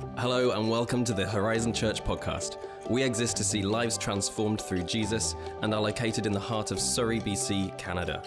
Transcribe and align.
Hello, 0.00 0.50
and 0.52 0.68
welcome 0.68 1.04
to 1.04 1.12
the 1.12 1.26
Horizon 1.26 1.72
Church 1.72 2.02
podcast. 2.02 2.56
We 2.88 3.02
exist 3.02 3.36
to 3.36 3.44
see 3.44 3.62
lives 3.62 3.96
transformed 3.96 4.60
through 4.60 4.82
Jesus 4.82 5.34
and 5.62 5.72
are 5.72 5.80
located 5.80 6.26
in 6.26 6.32
the 6.32 6.40
heart 6.40 6.70
of 6.70 6.80
Surrey, 6.80 7.20
BC, 7.20 7.76
Canada. 7.78 8.22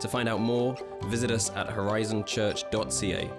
To 0.00 0.08
find 0.08 0.28
out 0.28 0.40
more, 0.40 0.76
visit 1.06 1.30
us 1.30 1.50
at 1.56 1.68
horizonchurch.ca. 1.68 3.30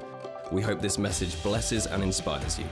We 0.52 0.62
hope 0.62 0.82
this 0.82 0.98
message 0.98 1.42
blesses 1.42 1.86
and 1.88 2.04
inspires 2.04 2.60
you. 2.60 2.66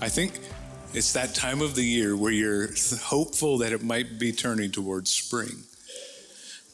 I 0.00 0.08
think 0.08 0.40
it's 0.92 1.12
that 1.12 1.34
time 1.34 1.60
of 1.60 1.74
the 1.74 1.84
year 1.84 2.16
where 2.16 2.32
you're 2.32 2.68
hopeful 3.02 3.58
that 3.58 3.72
it 3.72 3.82
might 3.82 4.18
be 4.18 4.32
turning 4.32 4.70
towards 4.70 5.12
spring. 5.12 5.64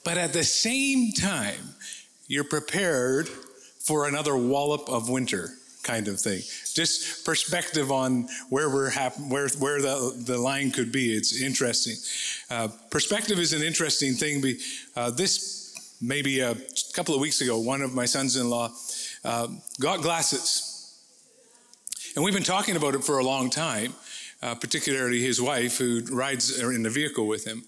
But 0.04 0.18
at 0.18 0.32
the 0.32 0.44
same 0.44 1.12
time, 1.12 1.71
you're 2.32 2.44
prepared 2.44 3.28
for 3.28 4.08
another 4.08 4.34
wallop 4.34 4.88
of 4.88 5.10
winter 5.10 5.50
kind 5.82 6.08
of 6.08 6.18
thing. 6.18 6.40
Just 6.72 7.26
perspective 7.26 7.92
on 7.92 8.26
where 8.48 8.70
we're 8.70 8.88
hap- 8.88 9.20
where 9.28 9.48
where 9.58 9.82
the 9.82 10.14
the 10.26 10.38
line 10.38 10.70
could 10.70 10.90
be. 10.90 11.14
It's 11.14 11.42
interesting. 11.42 11.96
Uh, 12.48 12.68
perspective 12.90 13.38
is 13.38 13.52
an 13.52 13.62
interesting 13.62 14.14
thing. 14.14 14.42
Uh, 14.96 15.10
this 15.10 15.98
maybe 16.00 16.40
a 16.40 16.56
couple 16.94 17.14
of 17.14 17.20
weeks 17.20 17.42
ago, 17.42 17.58
one 17.58 17.82
of 17.82 17.92
my 17.92 18.06
sons-in-law 18.06 18.70
uh, 19.24 19.48
got 19.78 20.00
glasses, 20.00 20.96
and 22.14 22.24
we've 22.24 22.32
been 22.32 22.50
talking 22.56 22.76
about 22.76 22.94
it 22.94 23.04
for 23.04 23.18
a 23.18 23.24
long 23.24 23.50
time. 23.50 23.92
Uh, 24.42 24.56
particularly 24.56 25.20
his 25.20 25.40
wife, 25.40 25.78
who 25.78 26.00
rides 26.10 26.58
in 26.58 26.82
the 26.82 26.90
vehicle 26.90 27.28
with 27.28 27.44
him 27.44 27.62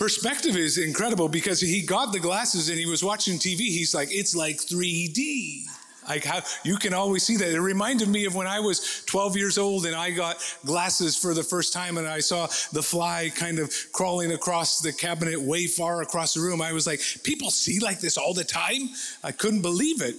perspective 0.00 0.56
is 0.56 0.78
incredible 0.78 1.28
because 1.28 1.60
he 1.60 1.82
got 1.82 2.10
the 2.10 2.18
glasses 2.18 2.70
and 2.70 2.78
he 2.78 2.86
was 2.86 3.04
watching 3.04 3.34
TV. 3.38 3.58
He's 3.58 3.94
like, 3.94 4.08
it's 4.10 4.34
like 4.34 4.56
3D. 4.56 5.66
Like 6.08 6.24
how 6.24 6.40
you 6.64 6.78
can 6.78 6.94
always 6.94 7.22
see 7.22 7.36
that. 7.36 7.50
It 7.50 7.60
reminded 7.60 8.08
me 8.08 8.24
of 8.24 8.34
when 8.34 8.46
I 8.46 8.60
was 8.60 9.04
12 9.04 9.36
years 9.36 9.58
old 9.58 9.84
and 9.84 9.94
I 9.94 10.10
got 10.10 10.42
glasses 10.64 11.18
for 11.18 11.34
the 11.34 11.42
first 11.42 11.74
time 11.74 11.98
and 11.98 12.08
I 12.08 12.20
saw 12.20 12.46
the 12.72 12.82
fly 12.82 13.30
kind 13.36 13.58
of 13.58 13.70
crawling 13.92 14.32
across 14.32 14.80
the 14.80 14.90
cabinet 14.90 15.38
way 15.38 15.66
far 15.66 16.00
across 16.00 16.32
the 16.32 16.40
room. 16.40 16.62
I 16.62 16.72
was 16.72 16.86
like, 16.86 17.02
people 17.22 17.50
see 17.50 17.78
like 17.78 18.00
this 18.00 18.16
all 18.16 18.32
the 18.32 18.42
time? 18.42 18.88
I 19.22 19.32
couldn't 19.32 19.60
believe 19.60 20.00
it. 20.00 20.14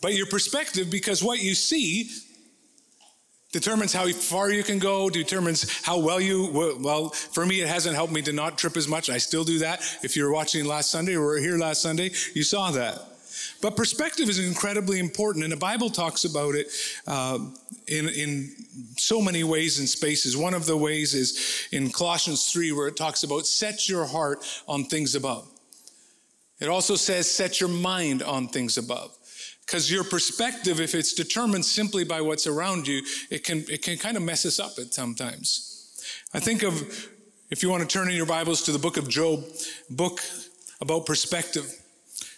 But 0.00 0.14
your 0.14 0.26
perspective, 0.26 0.92
because 0.92 1.24
what 1.24 1.42
you 1.42 1.56
see 1.56 2.08
determines 3.54 3.92
how 3.92 4.08
far 4.08 4.50
you 4.50 4.64
can 4.64 4.80
go, 4.80 5.08
determines 5.08 5.80
how 5.82 5.96
well 5.96 6.20
you, 6.20 6.50
well, 6.80 7.10
for 7.10 7.46
me, 7.46 7.60
it 7.60 7.68
hasn't 7.68 7.94
helped 7.94 8.12
me 8.12 8.20
to 8.20 8.32
not 8.32 8.58
trip 8.58 8.76
as 8.76 8.88
much. 8.88 9.08
I 9.08 9.18
still 9.18 9.44
do 9.44 9.60
that. 9.60 9.80
If 10.02 10.16
you're 10.16 10.32
watching 10.32 10.64
last 10.64 10.90
Sunday 10.90 11.14
or 11.14 11.20
were 11.20 11.38
here 11.38 11.56
last 11.56 11.80
Sunday, 11.80 12.10
you 12.34 12.42
saw 12.42 12.72
that. 12.72 12.98
But 13.62 13.76
perspective 13.76 14.28
is 14.28 14.44
incredibly 14.44 14.98
important, 14.98 15.44
and 15.44 15.52
the 15.52 15.56
Bible 15.56 15.88
talks 15.88 16.24
about 16.24 16.56
it 16.56 16.66
uh, 17.06 17.38
in, 17.86 18.08
in 18.08 18.50
so 18.96 19.22
many 19.22 19.44
ways 19.44 19.78
and 19.78 19.88
spaces. 19.88 20.36
One 20.36 20.52
of 20.52 20.66
the 20.66 20.76
ways 20.76 21.14
is 21.14 21.68
in 21.70 21.90
Colossians 21.90 22.50
3, 22.50 22.72
where 22.72 22.88
it 22.88 22.96
talks 22.96 23.22
about 23.22 23.46
set 23.46 23.88
your 23.88 24.04
heart 24.04 24.44
on 24.66 24.84
things 24.86 25.14
above. 25.14 25.48
It 26.60 26.68
also 26.68 26.96
says 26.96 27.30
set 27.30 27.60
your 27.60 27.70
mind 27.70 28.20
on 28.24 28.48
things 28.48 28.78
above. 28.78 29.16
Because 29.66 29.90
your 29.90 30.04
perspective, 30.04 30.80
if 30.80 30.94
it's 30.94 31.14
determined 31.14 31.64
simply 31.64 32.04
by 32.04 32.20
what's 32.20 32.46
around 32.46 32.86
you, 32.86 33.02
it 33.30 33.44
can, 33.44 33.64
it 33.68 33.82
can 33.82 33.96
kind 33.96 34.16
of 34.16 34.22
mess 34.22 34.44
us 34.44 34.60
up 34.60 34.72
at 34.78 34.92
sometimes. 34.92 35.70
I 36.34 36.40
think 36.40 36.62
of, 36.62 37.08
if 37.50 37.62
you 37.62 37.70
want 37.70 37.82
to 37.82 37.88
turn 37.88 38.08
in 38.10 38.16
your 38.16 38.26
Bibles 38.26 38.62
to 38.62 38.72
the 38.72 38.78
book 38.78 38.96
of 38.96 39.08
Job, 39.08 39.44
book 39.90 40.20
about 40.80 41.06
perspective. 41.06 41.72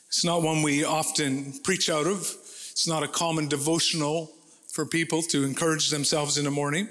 It's 0.08 0.24
not 0.24 0.42
one 0.42 0.62
we 0.62 0.84
often 0.84 1.54
preach 1.64 1.90
out 1.90 2.06
of. 2.06 2.20
It's 2.70 2.86
not 2.86 3.02
a 3.02 3.08
common 3.08 3.48
devotional 3.48 4.30
for 4.72 4.86
people 4.86 5.22
to 5.22 5.44
encourage 5.44 5.90
themselves 5.90 6.38
in 6.38 6.44
the 6.44 6.50
morning. 6.50 6.88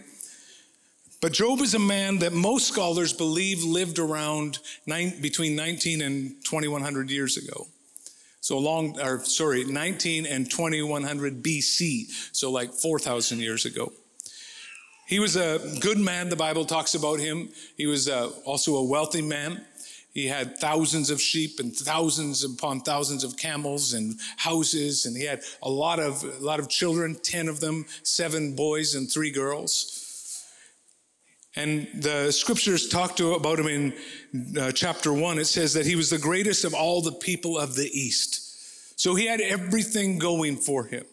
But 1.22 1.32
Job 1.32 1.62
is 1.62 1.74
a 1.74 1.80
man 1.80 2.20
that 2.20 2.34
most 2.34 2.68
scholars 2.68 3.14
believe 3.14 3.64
lived 3.64 4.00
around 4.00 4.60
nine, 4.86 5.22
between 5.22 5.56
19 5.56 6.02
and 6.02 6.36
2100 6.44 7.10
years 7.10 7.38
ago. 7.38 7.68
So 8.46 8.60
long, 8.60 9.00
or 9.02 9.24
sorry, 9.24 9.64
19 9.64 10.28
and 10.28 10.48
2100 10.48 11.42
BC. 11.42 12.12
So 12.32 12.52
like 12.52 12.74
4,000 12.74 13.40
years 13.40 13.66
ago. 13.66 13.92
He 15.08 15.18
was 15.18 15.36
a 15.36 15.60
good 15.80 15.98
man. 15.98 16.30
The 16.30 16.36
Bible 16.36 16.64
talks 16.64 16.94
about 16.94 17.20
him. 17.20 17.50
He 17.76 17.88
was 17.88 18.08
uh, 18.08 18.30
also 18.46 18.76
a 18.76 18.84
wealthy 18.84 19.24
man. 19.24 19.66
He 20.14 20.28
had 20.28 20.60
thousands 20.60 21.10
of 21.10 21.20
sheep 21.20 21.60
and 21.60 21.76
thousands 21.76 22.44
upon 22.44 22.82
thousands 22.82 23.24
of 23.24 23.36
camels 23.36 23.94
and 23.94 24.20
houses, 24.38 25.08
and 25.08 25.18
he 25.18 25.26
had 25.26 25.42
a 25.64 25.70
lot 25.70 26.00
of 26.00 26.24
a 26.24 26.46
lot 26.46 26.60
of 26.60 26.70
children, 26.70 27.16
ten 27.16 27.48
of 27.48 27.62
them, 27.62 27.88
seven 28.04 28.56
boys 28.56 28.94
and 28.94 29.12
three 29.12 29.32
girls. 29.32 30.05
And 31.56 31.88
the 31.94 32.32
scriptures 32.32 32.90
talk 32.90 33.16
to 33.16 33.34
about 33.36 33.60
him 33.60 33.68
in 33.68 33.94
uh, 34.60 34.72
chapter 34.72 35.14
one. 35.14 35.40
It 35.40 35.46
says 35.46 35.74
that 35.74 35.86
he 35.86 35.96
was 35.96 36.10
the 36.10 36.18
greatest 36.18 36.66
of 36.66 36.74
all 36.74 37.02
the 37.02 37.14
people 37.14 37.58
of 37.58 37.76
the 37.76 37.90
East. 37.98 39.00
So 39.00 39.16
he 39.16 39.26
had 39.26 39.40
everything 39.40 40.20
going 40.20 40.58
for 40.58 40.86
him. 40.86 41.06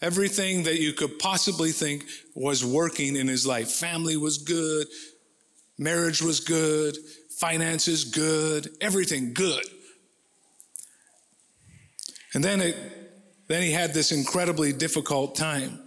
Everything 0.00 0.64
that 0.64 0.78
you 0.78 0.92
could 0.92 1.18
possibly 1.18 1.72
think 1.72 2.04
was 2.34 2.64
working 2.64 3.16
in 3.16 3.26
his 3.26 3.46
life. 3.46 3.70
Family 3.72 4.16
was 4.16 4.38
good. 4.38 4.86
Marriage 5.78 6.22
was 6.22 6.40
good. 6.40 6.96
Finances 7.30 8.04
good. 8.04 8.68
Everything 8.80 9.34
good. 9.34 9.64
And 12.34 12.44
then 12.44 12.60
it, 12.60 12.76
then 13.48 13.62
he 13.62 13.72
had 13.72 13.94
this 13.94 14.12
incredibly 14.12 14.72
difficult 14.72 15.34
time. 15.34 15.85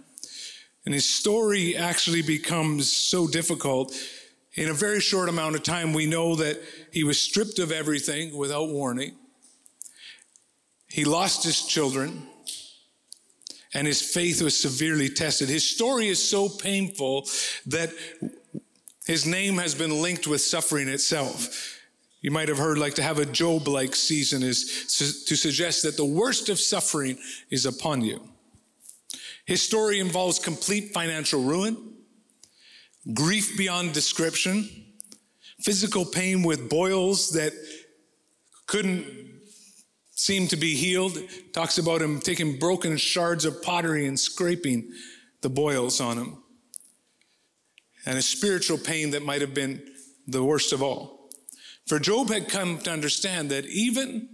And 0.90 0.94
his 0.96 1.08
story 1.08 1.76
actually 1.76 2.20
becomes 2.20 2.90
so 2.90 3.28
difficult. 3.28 3.94
In 4.54 4.70
a 4.70 4.74
very 4.74 4.98
short 4.98 5.28
amount 5.28 5.54
of 5.54 5.62
time, 5.62 5.92
we 5.92 6.04
know 6.04 6.34
that 6.34 6.60
he 6.90 7.04
was 7.04 7.16
stripped 7.16 7.60
of 7.60 7.70
everything 7.70 8.36
without 8.36 8.70
warning. 8.70 9.14
He 10.88 11.04
lost 11.04 11.44
his 11.44 11.64
children, 11.64 12.26
and 13.72 13.86
his 13.86 14.02
faith 14.02 14.42
was 14.42 14.58
severely 14.58 15.08
tested. 15.08 15.48
His 15.48 15.62
story 15.62 16.08
is 16.08 16.28
so 16.28 16.48
painful 16.48 17.28
that 17.66 17.92
his 19.06 19.24
name 19.24 19.58
has 19.58 19.76
been 19.76 20.02
linked 20.02 20.26
with 20.26 20.40
suffering 20.40 20.88
itself. 20.88 21.78
You 22.20 22.32
might 22.32 22.48
have 22.48 22.58
heard 22.58 22.78
like 22.78 22.94
to 22.94 23.02
have 23.04 23.20
a 23.20 23.26
Job 23.26 23.68
like 23.68 23.94
season 23.94 24.42
is 24.42 24.92
to 25.26 25.36
suggest 25.36 25.84
that 25.84 25.96
the 25.96 26.04
worst 26.04 26.48
of 26.48 26.58
suffering 26.58 27.16
is 27.48 27.64
upon 27.64 28.02
you. 28.02 28.29
His 29.50 29.62
story 29.62 29.98
involves 29.98 30.38
complete 30.38 30.92
financial 30.92 31.42
ruin, 31.42 31.76
grief 33.12 33.58
beyond 33.58 33.92
description, 33.92 34.68
physical 35.64 36.04
pain 36.04 36.44
with 36.44 36.70
boils 36.70 37.32
that 37.32 37.52
couldn't 38.68 39.04
seem 40.12 40.46
to 40.46 40.56
be 40.56 40.76
healed. 40.76 41.18
Talks 41.52 41.78
about 41.78 42.00
him 42.00 42.20
taking 42.20 42.60
broken 42.60 42.96
shards 42.96 43.44
of 43.44 43.60
pottery 43.60 44.06
and 44.06 44.20
scraping 44.20 44.92
the 45.40 45.50
boils 45.50 46.00
on 46.00 46.16
him. 46.16 46.44
And 48.06 48.18
a 48.18 48.22
spiritual 48.22 48.78
pain 48.78 49.10
that 49.10 49.24
might 49.24 49.40
have 49.40 49.52
been 49.52 49.82
the 50.28 50.44
worst 50.44 50.72
of 50.72 50.80
all. 50.80 51.28
For 51.88 51.98
Job 51.98 52.30
had 52.30 52.48
come 52.48 52.78
to 52.82 52.92
understand 52.92 53.50
that 53.50 53.66
even, 53.66 54.28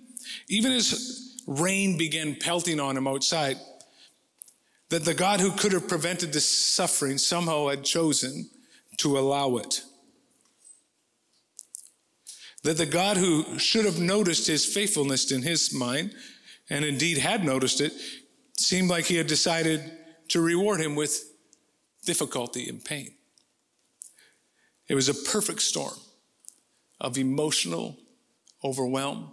even 0.51 0.73
as 0.73 1.39
rain 1.47 1.97
began 1.97 2.35
pelting 2.35 2.81
on 2.81 2.99
him 2.99 3.09
outside, 3.09 3.57
that 4.89 5.05
the 5.05 5.15
God 5.15 5.41
who 5.41 5.51
could 5.51 5.73
have 5.73 5.89
prevented 5.89 6.33
this 6.33 6.49
suffering 6.49 7.19
somehow 7.19 7.69
had 7.69 7.85
chosen 7.85 8.49
to 8.99 9.19
allow 9.19 9.57
it. 9.57 9.83
That 12.63 12.77
the 12.77 12.87
God 12.87 13.17
who 13.17 13.59
should 13.59 13.85
have 13.85 14.01
noticed 14.01 14.47
his 14.47 14.65
faithfulness 14.65 15.31
in 15.31 15.43
his 15.43 15.73
mind, 15.75 16.15
and 16.71 16.85
indeed 16.85 17.19
had 17.19 17.45
noticed 17.45 17.81
it, 17.81 17.93
seemed 18.57 18.89
like 18.89 19.05
he 19.05 19.17
had 19.17 19.27
decided 19.27 19.93
to 20.29 20.41
reward 20.41 20.81
him 20.81 20.97
with 20.97 21.33
difficulty 22.05 22.69
and 22.69 22.85
pain. 22.85 23.11
It 24.89 24.95
was 24.95 25.09
a 25.09 25.15
perfect 25.15 25.63
storm 25.63 25.95
of 27.01 27.19
emotional 27.19 27.97
overwhelm, 28.65 29.33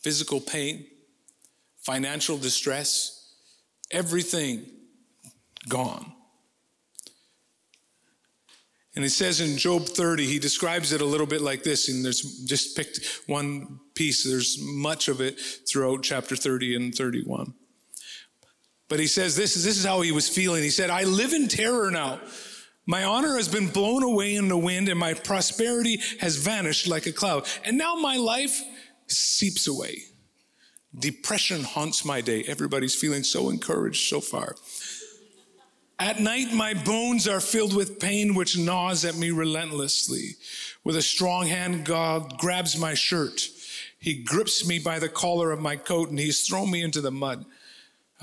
physical 0.00 0.40
pain, 0.40 0.86
financial 1.82 2.38
distress, 2.38 3.13
everything 3.90 4.66
gone. 5.68 6.12
And 8.94 9.02
he 9.02 9.08
says 9.08 9.40
in 9.40 9.56
Job 9.56 9.86
30, 9.86 10.24
he 10.26 10.38
describes 10.38 10.92
it 10.92 11.00
a 11.00 11.04
little 11.04 11.26
bit 11.26 11.40
like 11.40 11.64
this, 11.64 11.88
and 11.88 12.04
there's 12.04 12.44
just 12.44 12.76
picked 12.76 13.22
one 13.26 13.80
piece. 13.94 14.22
There's 14.22 14.56
much 14.60 15.08
of 15.08 15.20
it 15.20 15.40
throughout 15.68 16.04
chapter 16.04 16.36
30 16.36 16.76
and 16.76 16.94
31. 16.94 17.54
But 18.88 19.00
he 19.00 19.08
says 19.08 19.34
this, 19.34 19.56
is 19.56 19.64
this 19.64 19.78
is 19.78 19.84
how 19.84 20.02
he 20.02 20.12
was 20.12 20.28
feeling. 20.28 20.62
He 20.62 20.70
said, 20.70 20.90
I 20.90 21.04
live 21.04 21.32
in 21.32 21.48
terror 21.48 21.90
now. 21.90 22.20
My 22.86 23.02
honor 23.02 23.36
has 23.36 23.48
been 23.48 23.68
blown 23.68 24.02
away 24.02 24.36
in 24.36 24.48
the 24.48 24.58
wind, 24.58 24.88
and 24.88 24.98
my 24.98 25.14
prosperity 25.14 26.00
has 26.20 26.36
vanished 26.36 26.86
like 26.86 27.06
a 27.06 27.12
cloud. 27.12 27.46
And 27.64 27.76
now 27.76 27.96
my 27.96 28.16
life 28.16 28.62
seeps 29.08 29.66
away. 29.66 30.02
Depression 30.98 31.64
haunts 31.64 32.04
my 32.04 32.20
day. 32.20 32.44
Everybody's 32.46 32.94
feeling 32.94 33.24
so 33.24 33.50
encouraged 33.50 34.08
so 34.08 34.20
far. 34.20 34.56
At 35.98 36.20
night, 36.20 36.52
my 36.52 36.74
bones 36.74 37.28
are 37.28 37.40
filled 37.40 37.74
with 37.74 38.00
pain, 38.00 38.34
which 38.34 38.58
gnaws 38.58 39.04
at 39.04 39.16
me 39.16 39.30
relentlessly. 39.30 40.36
With 40.82 40.96
a 40.96 41.02
strong 41.02 41.46
hand, 41.46 41.84
God 41.84 42.38
grabs 42.38 42.78
my 42.78 42.94
shirt. 42.94 43.48
He 43.98 44.22
grips 44.22 44.66
me 44.66 44.78
by 44.78 44.98
the 44.98 45.08
collar 45.08 45.50
of 45.50 45.60
my 45.60 45.76
coat 45.76 46.10
and 46.10 46.18
he's 46.18 46.46
thrown 46.46 46.70
me 46.70 46.82
into 46.82 47.00
the 47.00 47.10
mud. 47.10 47.46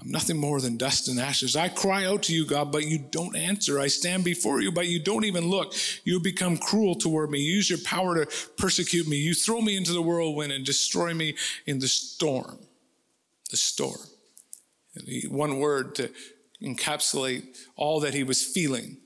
I'm 0.01 0.09
nothing 0.09 0.37
more 0.37 0.59
than 0.59 0.77
dust 0.77 1.07
and 1.07 1.19
ashes. 1.19 1.55
I 1.55 1.69
cry 1.69 2.05
out 2.05 2.23
to 2.23 2.33
you, 2.33 2.45
God, 2.45 2.71
but 2.71 2.87
you 2.87 2.97
don't 2.97 3.35
answer. 3.35 3.79
I 3.79 3.85
stand 3.85 4.23
before 4.23 4.59
you, 4.59 4.71
but 4.71 4.87
you 4.87 4.99
don't 4.99 5.25
even 5.25 5.47
look. 5.47 5.75
You 6.03 6.19
become 6.19 6.57
cruel 6.57 6.95
toward 6.95 7.29
me. 7.29 7.39
You 7.39 7.53
use 7.53 7.69
your 7.69 7.79
power 7.85 8.25
to 8.25 8.31
persecute 8.57 9.07
me. 9.07 9.17
You 9.17 9.35
throw 9.35 9.61
me 9.61 9.77
into 9.77 9.93
the 9.93 10.01
whirlwind 10.01 10.51
and 10.51 10.65
destroy 10.65 11.13
me 11.13 11.35
in 11.67 11.77
the 11.77 11.87
storm. 11.87 12.57
The 13.51 13.57
storm. 13.57 13.99
One 15.29 15.59
word 15.59 15.93
to 15.95 16.09
encapsulate 16.63 17.57
all 17.75 17.99
that 17.99 18.15
he 18.15 18.23
was 18.23 18.43
feeling. 18.43 18.97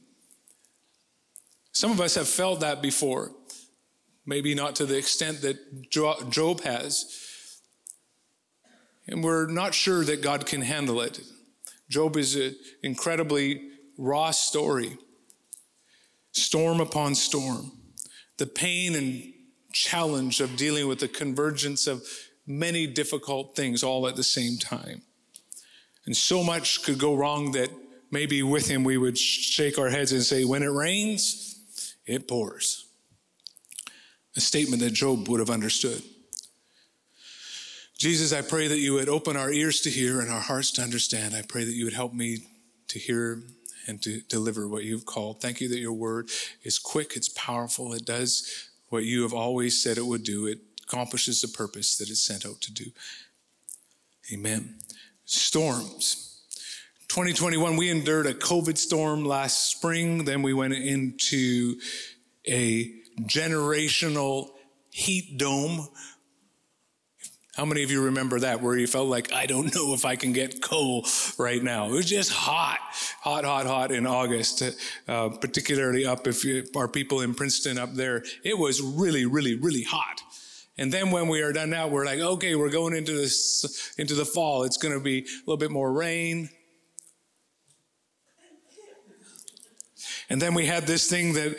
Some 1.74 1.92
of 1.92 2.00
us 2.00 2.16
have 2.16 2.30
felt 2.30 2.62
that 2.62 2.82
before, 2.82 3.32
maybe 4.26 4.56
not 4.56 4.78
to 4.78 4.86
the 4.86 4.98
extent 4.98 5.42
that 5.42 5.90
Job 5.90 6.62
has. 6.62 7.25
And 9.08 9.24
we're 9.24 9.48
not 9.48 9.74
sure 9.74 10.04
that 10.04 10.22
God 10.22 10.46
can 10.46 10.62
handle 10.62 11.02
it. 11.02 11.20
Job 11.90 12.18
is 12.18 12.36
an 12.36 12.56
incredibly 12.82 13.70
raw 13.98 14.32
story 14.32 14.98
storm 16.32 16.82
upon 16.82 17.16
storm. 17.16 17.72
The 18.38 18.46
pain 18.46 18.96
and 18.96 19.34
challenge 19.72 20.42
of 20.42 20.58
dealing 20.58 20.88
with 20.88 21.00
the 21.00 21.08
convergence 21.08 21.88
of 21.88 22.04
many 22.46 22.88
difficult 22.88 23.56
things 23.56 23.84
all 23.84 24.08
at 24.08 24.16
the 24.16 24.24
same 24.24 24.58
time. 24.58 25.02
And 26.06 26.16
so 26.16 26.44
much 26.44 26.84
could 26.84 27.00
go 27.00 27.16
wrong 27.16 27.54
that 27.54 27.70
maybe 28.12 28.44
with 28.44 28.68
him 28.68 28.84
we 28.84 28.98
would 28.98 29.18
shake 29.18 29.80
our 29.80 29.90
heads 29.90 30.12
and 30.12 30.24
say, 30.24 30.46
when 30.46 30.62
it 30.62 30.68
rains, 30.68 31.96
it 32.06 32.28
pours. 32.28 32.86
A 34.36 34.42
statement 34.42 34.82
that 34.82 34.94
Job 34.94 35.28
would 35.30 35.40
have 35.40 35.50
understood. 35.50 36.04
Jesus, 38.06 38.34
I 38.34 38.44
pray 38.44 38.68
that 38.68 38.78
you 38.78 38.94
would 38.94 39.10
open 39.10 39.36
our 39.36 39.52
ears 39.52 39.82
to 39.82 39.90
hear 39.90 40.22
and 40.22 40.30
our 40.30 40.40
hearts 40.40 40.70
to 40.74 40.84
understand. 40.84 41.34
I 41.34 41.42
pray 41.42 41.64
that 41.64 41.74
you 41.74 41.86
would 41.86 41.96
help 41.96 42.14
me 42.14 42.38
to 42.90 43.00
hear 43.00 43.42
and 43.88 44.00
to 44.04 44.22
deliver 44.30 44.68
what 44.68 44.84
you've 44.84 45.08
called. 45.08 45.42
Thank 45.42 45.60
you 45.60 45.68
that 45.70 45.80
your 45.80 45.92
word 45.92 46.30
is 46.62 46.78
quick, 46.78 47.14
it's 47.16 47.30
powerful, 47.30 47.94
it 47.94 48.06
does 48.06 48.70
what 48.90 49.06
you 49.06 49.24
have 49.24 49.34
always 49.34 49.82
said 49.82 49.98
it 49.98 50.06
would 50.06 50.22
do, 50.22 50.46
it 50.46 50.60
accomplishes 50.84 51.42
the 51.42 51.48
purpose 51.48 51.98
that 51.98 52.12
it's 52.12 52.22
sent 52.22 52.46
out 52.46 52.62
to 52.62 52.72
do. 52.72 52.92
Amen 54.32 54.76
storms. 55.26 56.44
2021, 57.08 57.76
we 57.76 57.90
endured 57.90 58.28
a 58.28 58.36
COVID 58.36 58.78
storm 58.78 59.26
last 59.26 59.72
spring. 59.72 60.26
Then 60.26 60.44
we 60.44 60.54
went 60.54 60.76
into 60.76 61.80
a 62.48 62.94
generational 63.22 64.50
heat 64.92 65.40
dome. 65.40 65.88
How 67.56 67.64
many 67.64 67.84
of 67.84 67.92
you 67.92 68.04
remember 68.04 68.42
that 68.42 68.62
where 68.62 68.78
you 68.78 68.86
felt 68.86 69.08
like, 69.08 69.32
I 69.32 69.46
don't 69.46 69.74
know 69.76 69.94
if 69.94 70.04
I 70.04 70.18
can 70.18 70.34
get 70.34 70.62
coal 70.62 71.06
right 71.38 71.64
now? 71.64 71.88
It 71.88 71.92
was 71.92 72.06
just 72.06 72.32
hot, 72.32 72.80
hot, 73.22 73.46
hot, 73.46 73.66
hot 73.66 73.92
in 73.94 74.06
August, 74.06 74.62
uh, 75.08 75.30
particularly 75.30 76.06
up 76.06 76.28
if 76.28 76.44
you, 76.44 76.66
our 76.76 76.90
people 76.90 77.22
in 77.22 77.34
Princeton 77.34 77.78
up 77.78 77.94
there. 77.94 78.24
It 78.44 78.58
was 78.58 78.82
really, 78.82 79.26
really, 79.26 79.56
really 79.56 79.84
hot. 79.84 80.22
And 80.78 80.92
then 80.92 81.12
when 81.12 81.30
we 81.30 81.42
are 81.42 81.54
done 81.54 81.70
now, 81.70 81.88
we're 81.88 82.06
like, 82.06 82.20
okay, 82.20 82.56
we're 82.56 82.70
going 82.70 82.94
into 82.94 83.14
this 83.14 83.94
into 83.98 84.14
the 84.14 84.26
fall. 84.26 84.64
It's 84.64 84.76
going 84.76 84.94
to 84.94 85.00
be 85.00 85.20
a 85.20 85.26
little 85.48 85.56
bit 85.56 85.72
more 85.72 85.94
rain. 85.94 86.50
And 90.30 90.42
then 90.42 90.54
we 90.54 90.66
had 90.66 90.88
this 90.88 91.10
thing 91.10 91.34
that 91.34 91.58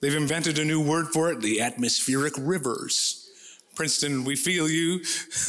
they've 0.00 0.14
invented 0.14 0.58
a 0.58 0.64
new 0.64 0.80
word 0.80 1.08
for 1.08 1.30
it, 1.30 1.42
the 1.42 1.60
atmospheric 1.60 2.32
rivers. 2.38 3.25
Princeton, 3.76 4.24
we 4.24 4.34
feel 4.34 4.68
you. 4.68 4.98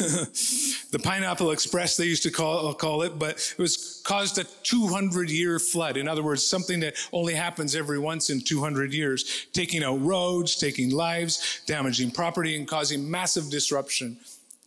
the 0.90 1.00
Pineapple 1.02 1.50
Express, 1.50 1.96
they 1.96 2.04
used 2.04 2.22
to 2.22 2.30
call, 2.30 2.72
call 2.74 3.02
it, 3.02 3.18
but 3.18 3.30
it 3.30 3.58
was 3.58 4.02
caused 4.04 4.38
a 4.38 4.44
200 4.44 5.30
year 5.30 5.58
flood. 5.58 5.96
In 5.96 6.06
other 6.06 6.22
words, 6.22 6.46
something 6.46 6.80
that 6.80 6.94
only 7.12 7.34
happens 7.34 7.74
every 7.74 7.98
once 7.98 8.30
in 8.30 8.40
200 8.40 8.92
years, 8.92 9.46
taking 9.52 9.82
out 9.82 10.00
roads, 10.00 10.56
taking 10.56 10.90
lives, 10.90 11.62
damaging 11.66 12.10
property, 12.10 12.54
and 12.54 12.68
causing 12.68 13.10
massive 13.10 13.50
disruption 13.50 14.18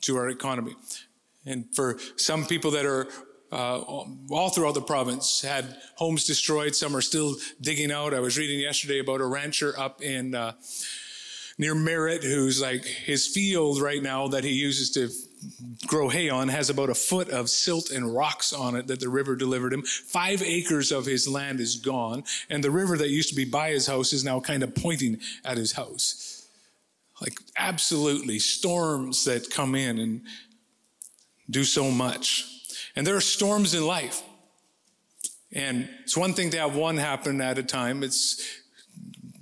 to 0.02 0.18
our 0.18 0.30
economy. 0.30 0.76
And 1.46 1.66
for 1.74 1.98
some 2.18 2.46
people 2.46 2.72
that 2.72 2.86
are 2.86 3.08
uh, 3.52 3.80
all 4.30 4.50
throughout 4.50 4.74
the 4.74 4.82
province 4.82 5.42
had 5.42 5.76
homes 5.96 6.26
destroyed. 6.26 6.74
Some 6.74 6.96
are 6.96 7.02
still 7.02 7.36
digging 7.60 7.92
out. 7.92 8.14
I 8.14 8.22
was 8.22 8.38
reading 8.38 8.60
yesterday 8.60 9.00
about 9.00 9.20
a 9.20 9.26
rancher 9.26 9.78
up 9.78 10.02
in 10.02 10.34
uh, 10.34 10.54
near 11.58 11.76
Merritt, 11.76 12.24
who's 12.24 12.62
like 12.62 12.86
his 12.86 13.28
field 13.28 13.82
right 13.82 14.02
now 14.02 14.28
that 14.28 14.44
he 14.44 14.52
uses 14.52 14.92
to 14.92 15.10
grow 15.88 16.10
hay 16.10 16.30
on 16.30 16.48
has 16.48 16.70
about 16.70 16.90
a 16.90 16.96
foot 16.96 17.30
of 17.30 17.50
silt 17.50 17.90
and 17.90 18.14
rocks 18.14 18.54
on 18.54 18.76
it 18.76 18.88
that 18.88 19.00
the 19.00 19.10
river 19.10 19.36
delivered 19.36 19.74
him. 19.74 19.82
Five 19.82 20.42
acres 20.42 20.92
of 20.92 21.06
his 21.06 21.28
land 21.28 21.60
is 21.60 21.76
gone, 21.76 22.24
and 22.50 22.64
the 22.64 22.72
river 22.72 22.98
that 22.98 23.10
used 23.10 23.30
to 23.30 23.36
be 23.36 23.46
by 23.46 23.72
his 23.72 23.88
house 23.88 24.14
is 24.14 24.24
now 24.24 24.40
kind 24.40 24.64
of 24.64 24.76
pointing 24.76 25.20
at 25.44 25.58
his 25.58 25.74
house. 25.74 26.48
Like, 27.20 27.40
absolutely, 27.56 28.40
storms 28.40 29.26
that 29.26 29.50
come 29.52 29.76
in 29.76 30.00
and 30.00 30.22
do 31.50 31.64
so 31.64 31.92
much. 31.92 32.48
And 32.96 33.06
there 33.06 33.16
are 33.16 33.22
storms 33.22 33.74
in 33.74 33.86
life. 33.86 34.24
And 35.54 35.90
it's 36.04 36.16
one 36.16 36.34
thing 36.34 36.50
to 36.52 36.58
have 36.58 36.76
one 36.76 36.98
happen 36.98 37.42
at 37.42 37.58
a 37.58 37.64
time. 37.64 38.04
It's 38.04 38.61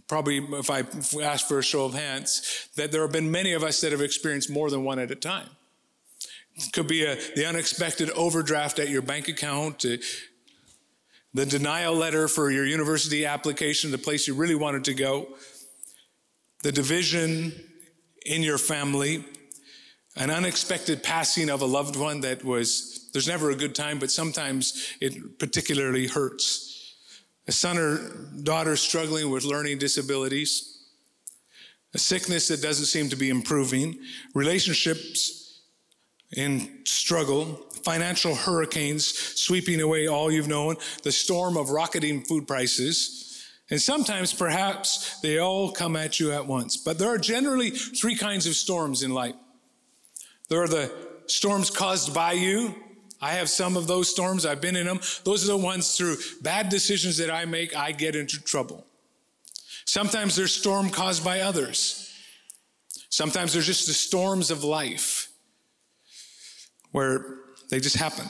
probably 0.10 0.38
if 0.38 0.70
I 0.70 0.80
ask 1.24 1.48
for 1.48 1.60
a 1.60 1.64
show 1.64 1.86
of 1.86 1.94
hands, 1.94 2.68
that 2.76 2.92
there 2.92 3.04
have 3.04 3.12
been 3.12 3.32
many 3.32 3.54
of 3.54 3.64
us 3.64 3.80
that 3.82 3.92
have 3.94 4.02
experienced 4.02 4.50
more 4.50 4.70
than 4.70 4.84
one 4.84 5.00
at 5.00 5.12
a 5.12 5.16
time. 5.16 5.50
It 6.56 6.74
could 6.74 6.88
be 6.88 7.06
a, 7.06 7.16
the 7.36 7.46
unexpected 7.46 8.10
overdraft 8.10 8.80
at 8.80 8.90
your 8.90 9.04
bank 9.04 9.30
account, 9.30 9.86
the 11.34 11.46
denial 11.46 11.94
letter 11.94 12.28
for 12.28 12.50
your 12.50 12.66
university 12.66 13.26
application, 13.26 13.92
the 13.92 14.00
place 14.00 14.28
you 14.28 14.34
really 14.34 14.56
wanted 14.56 14.84
to 14.86 14.96
go, 14.96 15.28
the 16.64 16.72
division 16.72 17.54
in 18.26 18.42
your 18.42 18.58
family, 18.58 19.24
an 20.18 20.32
unexpected 20.32 21.04
passing 21.04 21.50
of 21.50 21.62
a 21.62 21.66
loved 21.66 21.96
one 21.96 22.22
that 22.22 22.44
was, 22.44 23.10
there's 23.14 23.28
never 23.28 23.52
a 23.52 23.56
good 23.56 23.76
time, 23.76 24.00
but 24.00 24.10
sometimes 24.10 24.92
it 25.00 25.38
particularly 25.38 26.08
hurts 26.08 26.69
a 27.50 27.52
son 27.52 27.80
or 27.80 27.98
daughter 28.44 28.76
struggling 28.76 29.32
with 29.32 29.44
learning 29.44 29.80
disabilities, 29.80 30.86
a 31.96 31.98
sickness 31.98 32.48
that 32.48 32.62
doesn't 32.62 32.86
seem 32.86 33.10
to 33.10 33.16
be 33.16 33.32
improving, 33.32 33.98
relationships 34.36 35.64
in 36.38 36.86
struggle, 36.86 37.46
financial 37.84 38.36
hurricanes 38.36 39.08
sweeping 39.42 39.82
away 39.82 40.06
all 40.06 40.32
you've 40.32 40.48
known, 40.48 40.76
the 41.02 41.12
storm 41.12 41.58
of 41.58 41.72
rocketing 41.72 42.22
food 42.22 42.48
prices. 42.48 43.44
And 43.72 43.82
sometimes, 43.82 44.32
perhaps, 44.32 45.20
they 45.22 45.40
all 45.40 45.72
come 45.72 45.96
at 45.96 46.20
you 46.20 46.32
at 46.32 46.46
once. 46.46 46.78
But 46.78 47.00
there 47.00 47.10
are 47.10 47.18
generally 47.18 47.72
three 47.72 48.16
kinds 48.16 48.46
of 48.46 48.54
storms 48.54 49.02
in 49.02 49.12
life. 49.12 49.34
There 50.50 50.62
are 50.62 50.68
the 50.68 50.92
storms 51.26 51.72
caused 51.72 52.14
by 52.14 52.34
you, 52.34 52.76
I 53.22 53.34
have 53.34 53.50
some 53.50 53.76
of 53.76 53.88
those 53.88 54.10
storms. 54.10 54.46
I've 54.46 54.62
been 54.62 54.76
in 54.76 54.86
them. 54.86 55.00
Those 55.24 55.44
are 55.44 55.54
the 55.54 55.58
ones 55.58 55.96
through 55.96 56.18
bad 56.42 56.70
decisions 56.70 57.18
that 57.18 57.30
I 57.30 57.46
make, 57.46 57.76
I 57.76 57.92
get 57.92 58.16
into 58.16 58.42
trouble. 58.42 58.86
Sometimes 59.86 60.36
there's 60.36 60.54
storm 60.54 60.90
caused 60.90 61.24
by 61.24 61.42
others. 61.42 62.14
Sometimes 63.10 63.54
there's 63.54 63.66
just 63.66 63.88
the 63.88 63.94
storms 63.94 64.52
of 64.52 64.64
life 64.64 65.30
where 66.92 67.40
they 67.70 67.80
just 67.80 67.98
happen. 67.98 68.26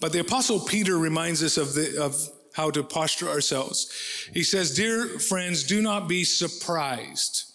But 0.00 0.12
the 0.12 0.20
apostle 0.20 0.60
Peter 0.60 0.98
reminds 0.98 1.42
us 1.42 1.56
of 1.56 1.74
the, 1.74 2.02
of 2.02 2.16
how 2.54 2.70
to 2.70 2.82
posture 2.82 3.28
ourselves. 3.28 3.92
He 4.32 4.42
says, 4.42 4.74
Dear 4.74 5.18
friends, 5.18 5.64
do 5.64 5.80
not 5.82 6.08
be 6.08 6.24
surprised 6.24 7.52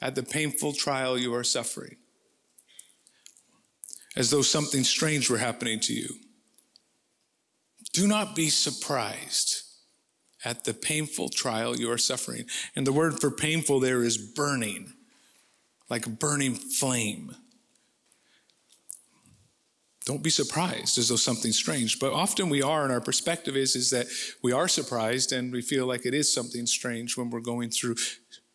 at 0.00 0.14
the 0.14 0.22
painful 0.22 0.72
trial 0.72 1.18
you 1.18 1.34
are 1.34 1.44
suffering 1.44 1.96
as 4.16 4.30
though 4.30 4.42
something 4.42 4.84
strange 4.84 5.28
were 5.28 5.38
happening 5.38 5.80
to 5.80 5.92
you. 5.92 6.08
Do 7.92 8.06
not 8.06 8.34
be 8.34 8.48
surprised 8.48 9.62
at 10.44 10.64
the 10.64 10.74
painful 10.74 11.28
trial 11.28 11.76
you 11.76 11.90
are 11.90 11.98
suffering. 11.98 12.44
And 12.76 12.86
the 12.86 12.92
word 12.92 13.20
for 13.20 13.30
painful 13.30 13.80
there 13.80 14.02
is 14.02 14.18
burning, 14.18 14.92
like 15.88 16.06
a 16.06 16.10
burning 16.10 16.54
flame. 16.54 17.34
Don't 20.04 20.22
be 20.22 20.30
surprised 20.30 20.98
as 20.98 21.08
though 21.08 21.16
something 21.16 21.52
strange. 21.52 21.98
But 21.98 22.12
often 22.12 22.50
we 22.50 22.62
are, 22.62 22.84
and 22.84 22.92
our 22.92 23.00
perspective 23.00 23.56
is, 23.56 23.74
is 23.74 23.90
that 23.90 24.06
we 24.42 24.52
are 24.52 24.68
surprised 24.68 25.32
and 25.32 25.50
we 25.50 25.62
feel 25.62 25.86
like 25.86 26.04
it 26.04 26.12
is 26.12 26.32
something 26.32 26.66
strange 26.66 27.16
when 27.16 27.30
we're 27.30 27.40
going 27.40 27.70
through 27.70 27.96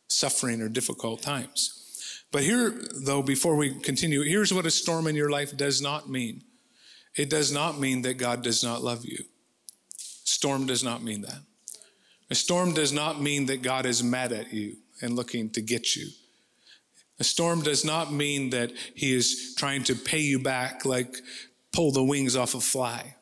suffering 0.07 0.61
or 0.61 0.69
difficult 0.69 1.23
times. 1.23 1.78
But 2.31 2.43
here, 2.43 2.73
though, 3.03 3.23
before 3.23 3.55
we 3.55 3.73
continue, 3.79 4.21
here's 4.21 4.53
what 4.53 4.65
a 4.65 4.71
storm 4.71 5.07
in 5.07 5.15
your 5.15 5.29
life 5.29 5.55
does 5.57 5.81
not 5.81 6.09
mean 6.09 6.43
it 7.15 7.29
does 7.29 7.51
not 7.51 7.79
mean 7.79 8.03
that 8.03 8.17
God 8.17 8.43
does 8.43 8.63
not 8.63 8.83
love 8.83 9.03
you. 9.03 9.17
Storm 9.97 10.65
does 10.65 10.83
not 10.83 11.03
mean 11.03 11.21
that. 11.23 11.41
A 12.29 12.35
storm 12.35 12.73
does 12.73 12.93
not 12.93 13.21
mean 13.21 13.47
that 13.47 13.61
God 13.61 13.85
is 13.85 14.03
mad 14.03 14.31
at 14.31 14.53
you 14.53 14.77
and 15.01 15.15
looking 15.15 15.49
to 15.51 15.61
get 15.61 15.95
you. 15.95 16.07
A 17.19 17.23
storm 17.23 17.61
does 17.61 17.83
not 17.83 18.13
mean 18.13 18.51
that 18.51 18.71
he 18.95 19.13
is 19.13 19.53
trying 19.57 19.83
to 19.85 19.95
pay 19.95 20.19
you 20.19 20.39
back 20.39 20.85
like 20.85 21.17
pull 21.73 21.91
the 21.91 22.03
wings 22.03 22.35
off 22.35 22.55
a 22.55 22.61
fly. 22.61 23.15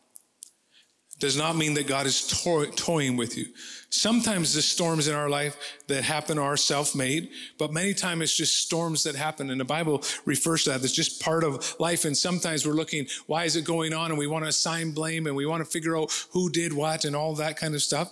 Does 1.19 1.36
not 1.36 1.55
mean 1.55 1.74
that 1.74 1.88
God 1.88 2.05
is 2.05 2.27
to- 2.43 2.71
toying 2.75 3.17
with 3.17 3.38
you. 3.38 3.47
Sometimes 3.89 4.53
the 4.53 4.62
storms 4.62 5.07
in 5.07 5.15
our 5.15 5.29
life 5.29 5.57
that 5.88 6.03
happen 6.03 6.38
are 6.38 6.55
self-made, 6.57 7.29
but 7.57 7.74
many 7.74 7.93
times 7.95 8.21
it's 8.21 8.36
just 8.36 8.57
storms 8.57 9.01
that 9.03 9.15
happen. 9.15 9.50
And 9.50 9.59
the 9.59 9.65
Bible 9.65 10.03
refers 10.25 10.65
to 10.65 10.71
that. 10.71 10.83
It's 10.83 10.93
just 10.93 11.21
part 11.21 11.43
of 11.43 11.75
life. 11.79 12.05
And 12.05 12.15
sometimes 12.15 12.67
we're 12.67 12.74
looking, 12.74 13.07
why 13.25 13.45
is 13.45 13.55
it 13.55 13.65
going 13.65 13.93
on? 13.93 14.12
And 14.12 14.19
we 14.19 14.27
want 14.27 14.45
to 14.45 14.50
assign 14.50 14.91
blame 14.91 15.25
and 15.25 15.36
we 15.36 15.47
want 15.47 15.63
to 15.63 15.69
figure 15.69 15.97
out 15.97 16.12
who 16.33 16.50
did 16.50 16.74
what 16.74 17.03
and 17.03 17.15
all 17.15 17.33
that 17.36 17.57
kind 17.57 17.74
of 17.74 17.81
stuff. 17.81 18.12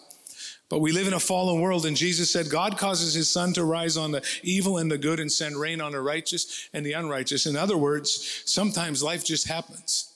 But 0.67 0.79
we 0.79 0.91
live 0.91 1.05
in 1.05 1.13
a 1.13 1.19
fallen 1.19 1.61
world, 1.61 1.85
and 1.85 1.95
Jesus 1.95 2.31
said, 2.31 2.49
God 2.49 2.79
causes 2.79 3.13
his 3.13 3.29
sun 3.29 3.53
to 3.53 3.63
rise 3.63 3.97
on 3.97 4.11
the 4.11 4.25
evil 4.41 4.79
and 4.79 4.89
the 4.89 4.97
good 4.97 5.19
and 5.19 5.31
send 5.31 5.57
rain 5.57 5.79
on 5.79 5.91
the 5.91 6.01
righteous 6.01 6.69
and 6.73 6.83
the 6.83 6.93
unrighteous. 6.93 7.45
In 7.45 7.55
other 7.55 7.77
words, 7.77 8.41
sometimes 8.45 9.03
life 9.03 9.23
just 9.23 9.47
happens. 9.47 10.14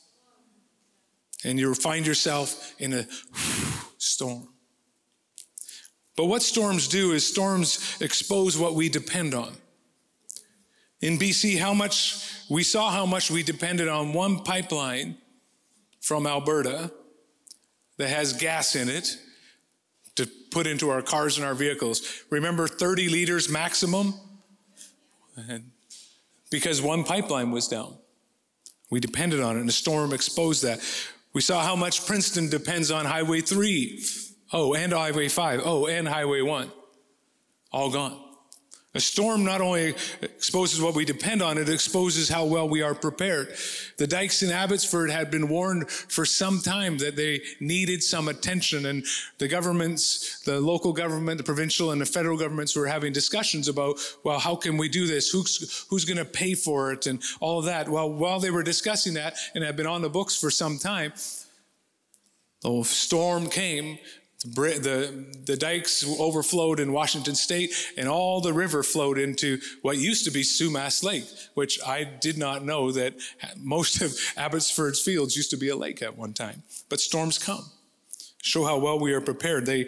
And 1.46 1.60
you 1.60 1.74
find 1.74 2.06
yourself 2.06 2.76
in 2.80 2.94
a 2.94 3.08
storm. 3.98 4.48
But 6.18 6.26
what 6.26 6.42
storms 6.42 6.88
do 6.88 7.14
is 7.14 7.26
storms 7.26 7.98
expose 8.02 8.58
what 8.58 8.74
we 8.76 8.90
depend 8.90 9.34
on. 9.34 9.56
In 11.02 11.18
BC, 11.18 11.58
how 11.58 11.74
much 11.74 12.30
we 12.50 12.64
saw 12.64 12.92
how 12.92 13.06
much 13.06 13.32
we 13.32 13.44
depended 13.44 13.88
on 13.88 14.12
one 14.12 14.44
pipeline 14.44 15.18
from 16.02 16.26
Alberta 16.26 16.92
that 17.98 18.10
has 18.10 18.34
gas 18.34 18.76
in 18.76 18.90
it 18.90 19.18
to 20.16 20.28
put 20.52 20.66
into 20.66 20.90
our 20.90 21.02
cars 21.02 21.38
and 21.38 21.46
our 21.46 21.54
vehicles. 21.54 22.02
Remember 22.30 22.68
30 22.68 23.10
liters 23.10 23.50
maximum? 23.50 24.14
And 25.38 25.72
because 26.50 26.82
one 26.82 27.04
pipeline 27.04 27.52
was 27.52 27.68
down. 27.68 27.98
We 28.90 29.00
depended 29.00 29.40
on 29.40 29.56
it, 29.56 29.60
and 29.60 29.70
the 29.70 29.74
storm 29.74 30.14
exposed 30.14 30.64
that. 30.64 30.80
We 31.34 31.42
saw 31.42 31.64
how 31.64 31.76
much 31.76 32.06
Princeton 32.06 32.50
depends 32.50 32.92
on 32.92 33.06
Highway 33.06 33.42
3. 33.42 34.04
Oh, 34.52 34.74
and 34.74 34.92
Highway 34.92 35.28
5. 35.28 35.62
Oh, 35.64 35.88
and 35.88 36.08
Highway 36.08 36.42
1. 36.42 36.72
All 37.72 37.92
gone. 37.92 38.29
A 38.96 39.00
storm 39.00 39.46
not 39.46 39.62
only 39.62 39.94
exposes 40.24 40.82
what 40.82 40.96
we 40.96 41.06
depend 41.06 41.44
on, 41.44 41.60
it 41.60 41.70
exposes 41.70 42.28
how 42.28 42.46
well 42.46 42.68
we 42.68 42.82
are 42.82 42.96
prepared. 42.96 43.56
The 43.98 44.08
dikes 44.08 44.42
in 44.42 44.50
Abbotsford 44.50 45.12
had 45.12 45.30
been 45.30 45.48
warned 45.48 45.92
for 45.92 46.26
some 46.26 46.60
time 46.60 46.98
that 46.98 47.16
they 47.16 47.42
needed 47.60 48.02
some 48.02 48.28
attention, 48.28 48.88
and 48.88 49.06
the 49.38 49.48
governments, 49.48 50.40
the 50.40 50.60
local 50.60 50.92
government, 50.92 51.38
the 51.38 51.44
provincial, 51.44 51.92
and 51.92 52.02
the 52.02 52.06
federal 52.08 52.36
governments 52.36 52.76
were 52.76 52.88
having 52.88 53.14
discussions 53.14 53.68
about, 53.68 54.00
well, 54.24 54.40
how 54.40 54.56
can 54.56 54.76
we 54.76 54.90
do 54.90 55.06
this? 55.06 55.30
Who's, 55.30 55.86
who's 55.92 56.06
going 56.06 56.18
to 56.18 56.26
pay 56.26 56.56
for 56.56 56.92
it? 56.92 57.06
And 57.06 57.22
all 57.40 57.60
of 57.60 57.66
that. 57.66 57.90
Well, 57.90 58.12
while 58.12 58.40
they 58.40 58.50
were 58.50 58.64
discussing 58.64 59.14
that 59.14 59.36
and 59.54 59.64
had 59.64 59.76
been 59.76 59.86
on 59.86 60.02
the 60.02 60.10
books 60.10 60.36
for 60.36 60.50
some 60.50 60.80
time, 60.80 61.14
the 62.64 62.84
storm 62.84 63.50
came 63.50 64.00
the, 64.44 65.26
the 65.46 65.58
dikes 65.58 66.06
overflowed 66.20 66.80
in 66.80 66.94
Washington 66.94 67.36
state 67.36 67.74
and 67.98 68.08
all 68.08 68.40
the 68.40 68.54
river 68.54 68.84
flowed 68.84 69.18
into 69.18 69.60
what 69.82 69.98
used 69.98 70.26
to 70.26 70.32
be 70.32 70.44
Sumas 70.44 71.04
Lake, 71.04 71.26
which 71.56 71.80
I 71.86 72.06
did 72.06 72.38
not 72.38 72.64
know 72.64 72.92
that 72.92 73.16
most 73.58 74.02
of 74.02 74.16
Abbotsford's 74.38 75.02
fields 75.02 75.36
used 75.36 75.50
to 75.52 75.58
be 75.58 75.70
a 75.70 75.76
lake 75.76 76.02
at 76.02 76.18
one 76.18 76.34
time. 76.34 76.64
But 76.88 77.02
storms 77.02 77.38
come, 77.38 77.66
show 78.42 78.64
how 78.64 78.78
well 78.78 78.98
we 78.98 79.14
are 79.14 79.22
prepared. 79.22 79.66
They 79.66 79.88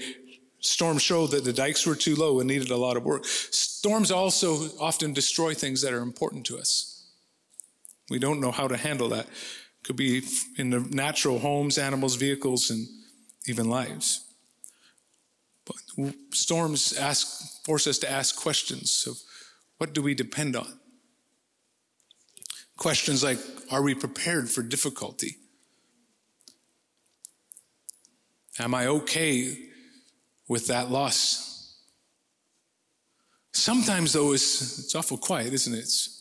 storms 0.59 1.01
show 1.01 1.27
that 1.27 1.43
the 1.43 1.53
dikes 1.53 1.87
were 1.87 1.95
too 1.95 2.15
low 2.15 2.39
and 2.39 2.47
needed 2.47 2.71
a 2.71 2.77
lot 2.77 2.97
of 2.97 3.03
work. 3.03 3.25
Storms 3.25 4.11
also 4.11 4.67
often 4.79 5.13
destroy 5.13 5.53
things 5.53 5.81
that 5.81 5.93
are 5.93 6.01
important 6.01 6.45
to 6.47 6.57
us. 6.57 7.09
We 8.09 8.19
don't 8.19 8.41
know 8.41 8.51
how 8.51 8.67
to 8.67 8.77
handle 8.77 9.09
that. 9.09 9.27
Could 9.83 9.95
be 9.95 10.21
in 10.57 10.69
the 10.69 10.81
natural 10.81 11.39
homes, 11.39 11.77
animals, 11.77 12.15
vehicles, 12.15 12.69
and 12.69 12.87
even 13.47 13.69
lives. 13.69 14.30
Storms 16.31 16.93
ask, 16.93 17.63
force 17.63 17.87
us 17.87 17.99
to 17.99 18.11
ask 18.11 18.35
questions 18.35 19.05
of 19.07 19.17
what 19.77 19.93
do 19.93 20.01
we 20.01 20.13
depend 20.13 20.55
on? 20.55 20.79
Questions 22.77 23.23
like, 23.23 23.37
are 23.71 23.81
we 23.81 23.93
prepared 23.93 24.49
for 24.49 24.63
difficulty? 24.63 25.37
Am 28.59 28.73
I 28.73 28.87
okay 28.87 29.57
with 30.47 30.67
that 30.67 30.91
loss? 30.91 31.77
Sometimes, 33.53 34.13
though, 34.13 34.33
it's, 34.33 34.79
it's 34.79 34.95
awful 34.95 35.17
quiet, 35.17 35.53
isn't 35.53 35.73
it? 35.73 35.79
It's, 35.79 36.20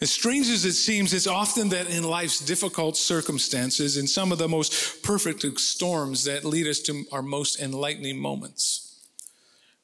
as 0.00 0.10
strange 0.10 0.48
as 0.48 0.64
it 0.66 0.74
seems, 0.74 1.14
it's 1.14 1.26
often 1.26 1.70
that 1.70 1.88
in 1.88 2.04
life's 2.04 2.40
difficult 2.40 2.96
circumstances, 2.98 3.96
in 3.96 4.06
some 4.06 4.30
of 4.30 4.38
the 4.38 4.48
most 4.48 5.02
perfect 5.02 5.42
storms, 5.58 6.24
that 6.24 6.44
lead 6.44 6.66
us 6.66 6.80
to 6.80 7.04
our 7.12 7.22
most 7.22 7.60
enlightening 7.60 8.18
moments. 8.18 9.06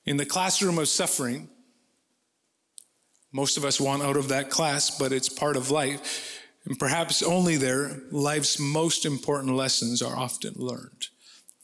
In 0.04 0.19
the 0.19 0.26
classroom 0.26 0.78
of 0.78 0.88
suffering, 0.88 1.49
most 3.33 3.57
of 3.57 3.64
us 3.64 3.81
want 3.81 4.02
out 4.02 4.19
of 4.19 4.28
that 4.28 4.50
class, 4.50 4.90
but 4.90 5.12
it's 5.12 5.31
part 5.31 5.57
of 5.57 5.71
life. 5.71 6.40
And 6.66 6.78
perhaps 6.78 7.23
only 7.23 7.57
there, 7.57 8.02
life's 8.11 8.59
most 8.59 9.07
important 9.07 9.57
lessons 9.57 10.02
are 10.02 10.16
often 10.16 10.52
learned. 10.57 11.07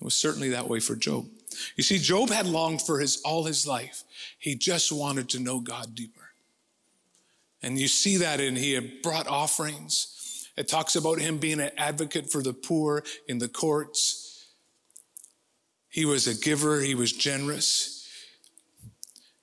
It 0.00 0.04
was 0.04 0.14
certainly 0.14 0.48
that 0.50 0.68
way 0.68 0.80
for 0.80 0.96
Job. 0.96 1.26
You 1.76 1.84
see, 1.84 1.98
Job 1.98 2.30
had 2.30 2.46
longed 2.46 2.80
for 2.80 2.98
his 3.00 3.20
all 3.24 3.44
his 3.44 3.66
life. 3.66 4.04
He 4.38 4.54
just 4.54 4.90
wanted 4.90 5.28
to 5.30 5.40
know 5.40 5.60
God 5.60 5.94
deeper. 5.94 6.27
And 7.62 7.78
you 7.78 7.88
see 7.88 8.18
that 8.18 8.40
in 8.40 8.56
he 8.56 8.72
had 8.72 9.02
brought 9.02 9.26
offerings. 9.26 10.48
It 10.56 10.68
talks 10.68 10.96
about 10.96 11.20
him 11.20 11.38
being 11.38 11.60
an 11.60 11.70
advocate 11.76 12.30
for 12.30 12.42
the 12.42 12.52
poor 12.52 13.04
in 13.28 13.38
the 13.38 13.48
courts. 13.48 14.46
He 15.88 16.04
was 16.04 16.26
a 16.26 16.38
giver, 16.38 16.80
he 16.80 16.94
was 16.94 17.12
generous. 17.12 17.94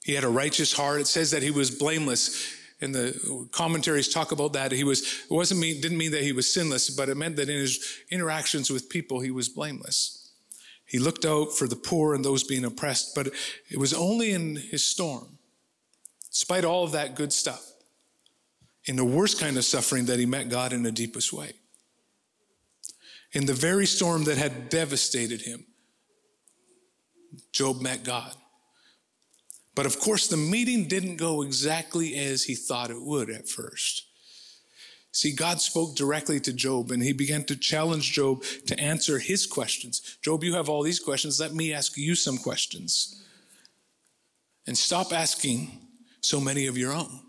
He 0.04 0.14
had 0.14 0.24
a 0.24 0.30
righteous 0.30 0.72
heart. 0.72 1.02
It 1.02 1.08
says 1.08 1.32
that 1.32 1.42
he 1.42 1.52
was 1.52 1.72
blameless. 1.72 2.54
And 2.80 2.94
the 2.94 3.48
commentaries 3.52 4.10
talk 4.10 4.32
about 4.32 4.54
that. 4.54 4.72
He 4.72 4.84
was, 4.84 5.02
it 5.02 5.34
wasn't 5.34 5.62
mean, 5.62 5.82
didn't 5.82 5.98
mean 5.98 6.12
that 6.12 6.22
he 6.22 6.32
was 6.32 6.54
sinless, 6.54 6.90
but 6.92 7.10
it 7.10 7.16
meant 7.16 7.38
that 7.38 7.50
in 7.50 7.60
his 7.60 8.04
interactions 8.12 8.70
with 8.70 8.90
people, 8.90 9.22
he 9.22 9.32
was 9.32 9.50
blameless. 9.50 10.32
He 10.86 11.00
looked 11.00 11.26
out 11.26 11.54
for 11.54 11.68
the 11.68 11.76
poor 11.76 12.14
and 12.14 12.24
those 12.24 12.44
being 12.44 12.66
oppressed, 12.66 13.16
but 13.16 13.28
it 13.72 13.80
was 13.80 13.94
only 13.94 14.32
in 14.32 14.58
his 14.58 14.84
storm, 14.86 15.40
despite 16.30 16.64
all 16.64 16.84
of 16.84 16.92
that 16.92 17.16
good 17.16 17.34
stuff, 17.34 17.66
in 18.86 18.96
the 18.96 19.06
worst 19.06 19.40
kind 19.40 19.58
of 19.58 19.66
suffering 19.66 20.06
that 20.06 20.20
he 20.20 20.26
met 20.26 20.50
God 20.50 20.74
in 20.74 20.84
the 20.84 20.92
deepest 20.92 21.34
way. 21.34 21.54
In 23.34 23.46
the 23.46 23.54
very 23.54 23.86
storm 23.86 24.24
that 24.26 24.38
had 24.38 24.70
devastated 24.70 25.42
him, 25.42 25.66
Job 27.52 27.82
met 27.82 28.04
God. 28.04 28.34
But 29.74 29.86
of 29.86 30.00
course, 30.00 30.28
the 30.28 30.38
meeting 30.38 30.88
didn't 30.88 31.18
go 31.18 31.42
exactly 31.42 32.16
as 32.16 32.44
he 32.44 32.56
thought 32.56 32.92
it 32.92 33.02
would 33.02 33.30
at 33.30 33.50
first. 33.50 34.04
See, 35.12 35.34
God 35.34 35.60
spoke 35.60 35.96
directly 35.96 36.40
to 36.42 36.54
Job 36.54 36.92
and 36.92 37.02
he 37.02 37.14
began 37.14 37.44
to 37.46 37.56
challenge 37.56 38.14
Job 38.14 38.44
to 38.68 38.80
answer 38.80 39.18
his 39.20 39.46
questions. 39.46 40.18
Job, 40.22 40.44
you 40.44 40.54
have 40.56 40.70
all 40.70 40.84
these 40.84 41.00
questions. 41.00 41.40
Let 41.40 41.54
me 41.54 41.74
ask 41.74 41.98
you 41.98 42.16
some 42.16 42.38
questions. 42.38 43.24
And 44.68 44.78
stop 44.78 45.14
asking 45.14 45.80
so 46.22 46.40
many 46.40 46.68
of 46.68 46.78
your 46.78 46.94
own 46.94 47.25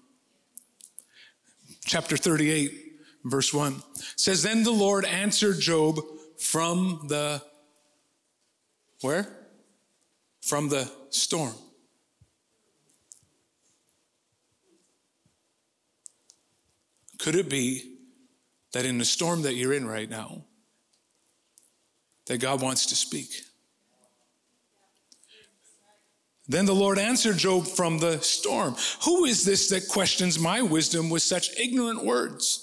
chapter 1.87 2.17
38, 2.17 2.99
verse 3.25 3.55
1 3.55 3.83
says, 4.17 4.43
Then 4.43 4.65
the 4.65 4.73
Lord 4.73 5.05
answered 5.05 5.61
Job 5.61 6.01
from 6.39 7.07
the 7.09 7.43
where? 9.01 9.27
From 10.43 10.69
the 10.69 10.91
storm. 11.11 11.55
Could 17.19 17.35
it 17.35 17.49
be 17.49 17.97
that 18.73 18.85
in 18.85 18.99
the 18.99 19.05
storm 19.05 19.43
that 19.43 19.55
you're 19.55 19.73
in 19.73 19.87
right 19.87 20.09
now, 20.09 20.45
that 22.27 22.39
God 22.39 22.61
wants 22.63 22.87
to 22.87 22.95
speak? 22.95 23.31
Then 26.49 26.65
the 26.65 26.75
Lord 26.75 26.99
answered 26.99 27.39
Job 27.39 27.67
from 27.67 27.99
the 27.99 28.21
storm 28.21 28.77
Who 29.05 29.25
is 29.25 29.45
this 29.45 29.69
that 29.71 29.89
questions 29.89 30.39
my 30.39 30.63
wisdom 30.63 31.11
with 31.11 31.23
such 31.23 31.59
ignorant 31.59 32.05
words? 32.05 32.63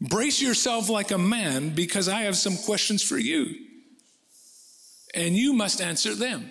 Brace 0.00 0.42
yourself 0.42 0.90
like 0.90 1.12
a 1.12 1.18
man 1.18 1.70
because 1.70 2.08
I 2.08 2.22
have 2.22 2.36
some 2.36 2.58
questions 2.58 3.02
for 3.02 3.16
you, 3.16 3.54
and 5.14 5.34
you 5.34 5.54
must 5.54 5.80
answer 5.80 6.14
them. 6.14 6.50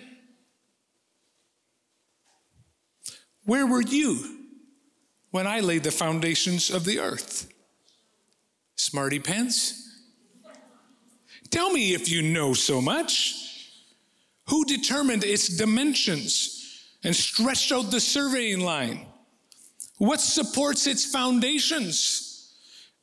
Where 3.44 3.66
were 3.66 3.82
you 3.82 4.38
when 5.30 5.46
I 5.46 5.60
laid 5.60 5.84
the 5.84 5.92
foundations 5.92 6.70
of 6.70 6.84
the 6.84 6.98
earth? 6.98 7.48
Smarty 8.74 9.20
pants? 9.20 9.93
Tell 11.54 11.70
me 11.70 11.94
if 11.94 12.10
you 12.10 12.20
know 12.20 12.52
so 12.52 12.80
much. 12.80 13.36
Who 14.48 14.64
determined 14.64 15.22
its 15.22 15.56
dimensions 15.56 16.82
and 17.04 17.14
stretched 17.14 17.70
out 17.70 17.92
the 17.92 18.00
surveying 18.00 18.58
line? 18.58 19.06
What 19.98 20.20
supports 20.20 20.88
its 20.88 21.04
foundations? 21.04 22.56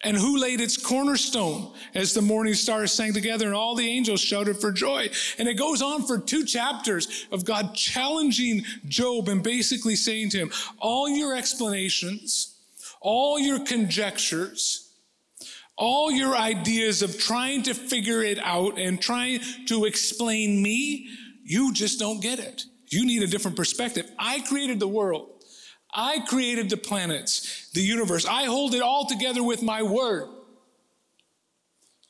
And 0.04 0.18
who 0.18 0.38
laid 0.38 0.60
its 0.60 0.76
cornerstone 0.76 1.72
as 1.96 2.14
the 2.14 2.22
morning 2.22 2.54
stars 2.54 2.92
sang 2.92 3.14
together 3.14 3.46
and 3.46 3.56
all 3.56 3.74
the 3.74 3.88
angels 3.88 4.20
shouted 4.20 4.58
for 4.58 4.74
joy? 4.74 5.10
And 5.40 5.48
it 5.48 5.54
goes 5.54 5.82
on 5.82 6.06
for 6.06 6.18
two 6.18 6.44
chapters 6.44 7.28
of 7.32 7.46
God 7.46 7.74
challenging 7.74 8.66
Job 8.86 9.30
and 9.30 9.42
basically 9.42 9.96
saying 9.96 10.32
to 10.32 10.40
him, 10.40 10.52
all 10.78 11.08
your 11.08 11.38
explanations, 11.38 12.58
all 13.00 13.40
your 13.40 13.64
conjectures, 13.64 14.91
all 15.78 16.12
your 16.12 16.36
ideas 16.36 17.02
of 17.02 17.18
trying 17.18 17.64
to 17.64 17.74
figure 17.74 18.22
it 18.22 18.40
out 18.40 18.78
and 18.78 19.02
trying 19.02 19.40
to 19.68 19.86
explain 19.86 20.62
me, 20.62 21.10
you 21.44 21.74
just 21.74 22.00
don't 22.00 22.22
get 22.22 22.40
it. 22.40 22.64
You 22.88 23.06
need 23.06 23.24
a 23.24 23.28
different 23.28 23.58
perspective. 23.58 24.10
I 24.20 24.42
created 24.42 24.80
the 24.80 24.88
world. 24.88 25.30
I 25.94 26.20
created 26.20 26.70
the 26.70 26.78
planets, 26.78 27.70
the 27.74 27.82
universe. 27.82 28.26
I 28.26 28.46
hold 28.46 28.76
it 28.76 28.82
all 28.82 29.06
together 29.06 29.44
with 29.44 29.62
my 29.62 29.84
word. 29.84 30.30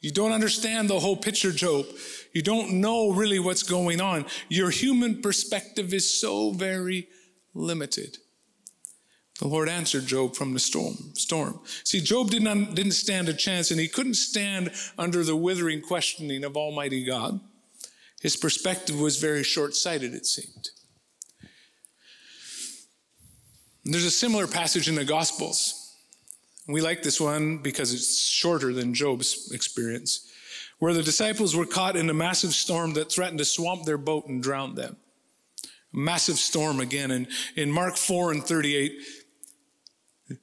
You 0.02 0.12
don't 0.12 0.32
understand 0.32 0.90
the 0.90 1.00
whole 1.00 1.16
picture, 1.16 1.52
Job. 1.52 1.86
You 2.34 2.42
don't 2.42 2.82
know 2.82 3.12
really 3.12 3.40
what's 3.40 3.64
going 3.64 4.02
on. 4.02 4.26
Your 4.50 4.72
human 4.72 5.22
perspective 5.22 5.94
is 5.94 6.20
so 6.20 6.52
very 6.52 7.08
limited. 7.54 8.18
The 9.42 9.48
Lord 9.48 9.70
answered 9.70 10.06
Job 10.06 10.36
from 10.36 10.54
the 10.54 10.60
storm. 10.60 10.96
Storm. 11.16 11.60
See, 11.84 12.00
Job 12.00 12.30
didn't, 12.30 12.76
didn't 12.76 12.92
stand 12.92 13.28
a 13.28 13.34
chance, 13.34 13.72
and 13.72 13.80
he 13.80 13.88
couldn't 13.88 14.14
stand 14.14 14.70
under 15.00 15.24
the 15.24 15.36
withering 15.36 15.82
questioning 15.82 16.44
of 16.44 16.56
Almighty 16.56 17.04
God. 17.04 17.40
His 18.22 18.38
perspective 18.38 19.00
was 19.00 19.18
very 19.18 19.44
short 19.44 19.76
sighted, 19.76 20.14
it 20.14 20.28
seemed. 20.28 20.70
There's 23.84 24.06
a 24.06 24.12
similar 24.12 24.46
passage 24.46 24.88
in 24.88 24.94
the 24.94 25.06
Gospels. 25.06 25.96
We 26.68 26.82
like 26.82 27.02
this 27.02 27.20
one 27.20 27.58
because 27.58 27.96
it's 27.96 28.28
shorter 28.28 28.74
than 28.74 28.94
Job's 28.94 29.52
experience, 29.52 30.32
where 30.78 30.94
the 30.94 31.02
disciples 31.02 31.56
were 31.56 31.66
caught 31.66 31.96
in 31.96 32.12
a 32.12 32.14
massive 32.14 32.54
storm 32.54 32.94
that 32.94 33.12
threatened 33.12 33.40
to 33.40 33.46
swamp 33.46 33.86
their 33.86 33.98
boat 33.98 34.28
and 34.28 34.44
drown 34.44 34.76
them. 34.76 34.98
A 35.96 35.98
massive 35.98 36.38
storm 36.38 36.80
again. 36.80 37.10
And 37.10 37.28
in 37.56 37.72
Mark 37.72 37.98
4 37.98 38.34
and 38.34 38.44
38, 38.44 39.02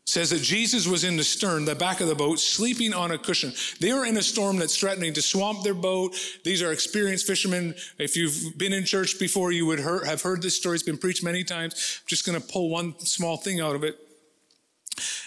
says 0.05 0.31
that 0.31 0.43
Jesus 0.43 0.87
was 0.87 1.05
in 1.05 1.17
the 1.17 1.25
stern, 1.25 1.65
the 1.65 1.75
back 1.75 2.01
of 2.01 2.09
the 2.09 2.15
boat, 2.15 2.39
sleeping 2.39 2.93
on 2.93 3.11
a 3.11 3.19
cushion. 3.19 3.53
They 3.81 3.93
were 3.93 4.05
in 4.05 4.17
a 4.17 4.23
storm 4.23 4.57
that's 4.57 4.77
threatening 4.77 5.13
to 5.15 5.23
swamp 5.23 5.63
their 5.63 5.75
boat. 5.75 6.17
These 6.45 6.63
are 6.63 6.73
experienced 6.73 7.27
fishermen. 7.27 7.75
If 7.99 8.17
you've 8.17 8.57
been 8.57 8.73
in 8.73 8.85
church 8.85 9.19
before, 9.19 9.53
you 9.53 9.67
would 9.67 9.81
have 9.81 10.23
heard 10.23 10.43
this 10.43 10.57
story. 10.57 10.75
It's 10.75 10.83
been 10.83 10.99
preached 10.99 11.23
many 11.23 11.45
times. 11.45 12.01
I'm 12.03 12.09
just 12.09 12.27
going 12.27 12.41
to 12.41 12.47
pull 12.47 12.71
one 12.71 12.99
small 13.01 13.37
thing 13.37 13.61
out 13.61 13.75
of 13.75 13.85
it. 13.85 13.99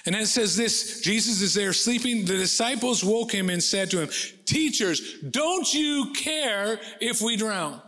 And 0.05 0.15
then 0.15 0.23
it 0.23 0.27
says 0.27 0.57
this 0.57 1.01
Jesus 1.01 1.41
is 1.41 1.53
there 1.53 1.73
sleeping. 1.73 2.25
The 2.25 2.37
disciples 2.37 3.03
woke 3.03 3.31
him 3.31 3.49
and 3.49 3.61
said 3.61 3.91
to 3.91 4.01
him, 4.01 4.09
Teachers, 4.45 5.19
don't 5.21 5.71
you 5.73 6.11
care 6.13 6.79
if 6.99 7.21
we 7.21 7.37
drown? 7.37 7.81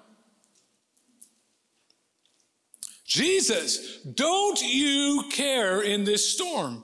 Jesus, 3.14 4.02
don't 4.02 4.60
you 4.64 5.26
care 5.30 5.84
in 5.84 6.04
this 6.04 6.34
storm? 6.34 6.84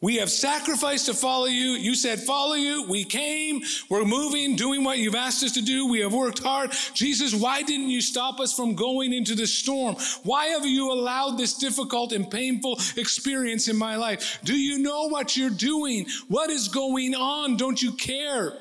We 0.00 0.16
have 0.16 0.30
sacrificed 0.30 1.04
to 1.06 1.14
follow 1.14 1.44
you. 1.44 1.72
You 1.72 1.94
said, 1.94 2.20
follow 2.20 2.54
you. 2.54 2.88
We 2.88 3.04
came. 3.04 3.60
We're 3.90 4.06
moving, 4.06 4.56
doing 4.56 4.82
what 4.82 4.96
you've 4.96 5.14
asked 5.14 5.44
us 5.44 5.52
to 5.52 5.60
do. 5.60 5.90
We 5.90 6.00
have 6.00 6.14
worked 6.14 6.42
hard. 6.42 6.72
Jesus, 6.94 7.34
why 7.34 7.60
didn't 7.60 7.90
you 7.90 8.00
stop 8.00 8.40
us 8.40 8.54
from 8.54 8.76
going 8.76 9.12
into 9.12 9.34
the 9.34 9.46
storm? 9.46 9.96
Why 10.22 10.46
have 10.46 10.64
you 10.64 10.90
allowed 10.90 11.36
this 11.36 11.58
difficult 11.58 12.12
and 12.12 12.30
painful 12.30 12.78
experience 12.96 13.68
in 13.68 13.76
my 13.76 13.96
life? 13.96 14.38
Do 14.42 14.56
you 14.56 14.78
know 14.78 15.08
what 15.08 15.36
you're 15.36 15.50
doing? 15.50 16.06
What 16.28 16.48
is 16.48 16.68
going 16.68 17.14
on? 17.14 17.58
Don't 17.58 17.82
you 17.82 17.92
care? 17.92 18.54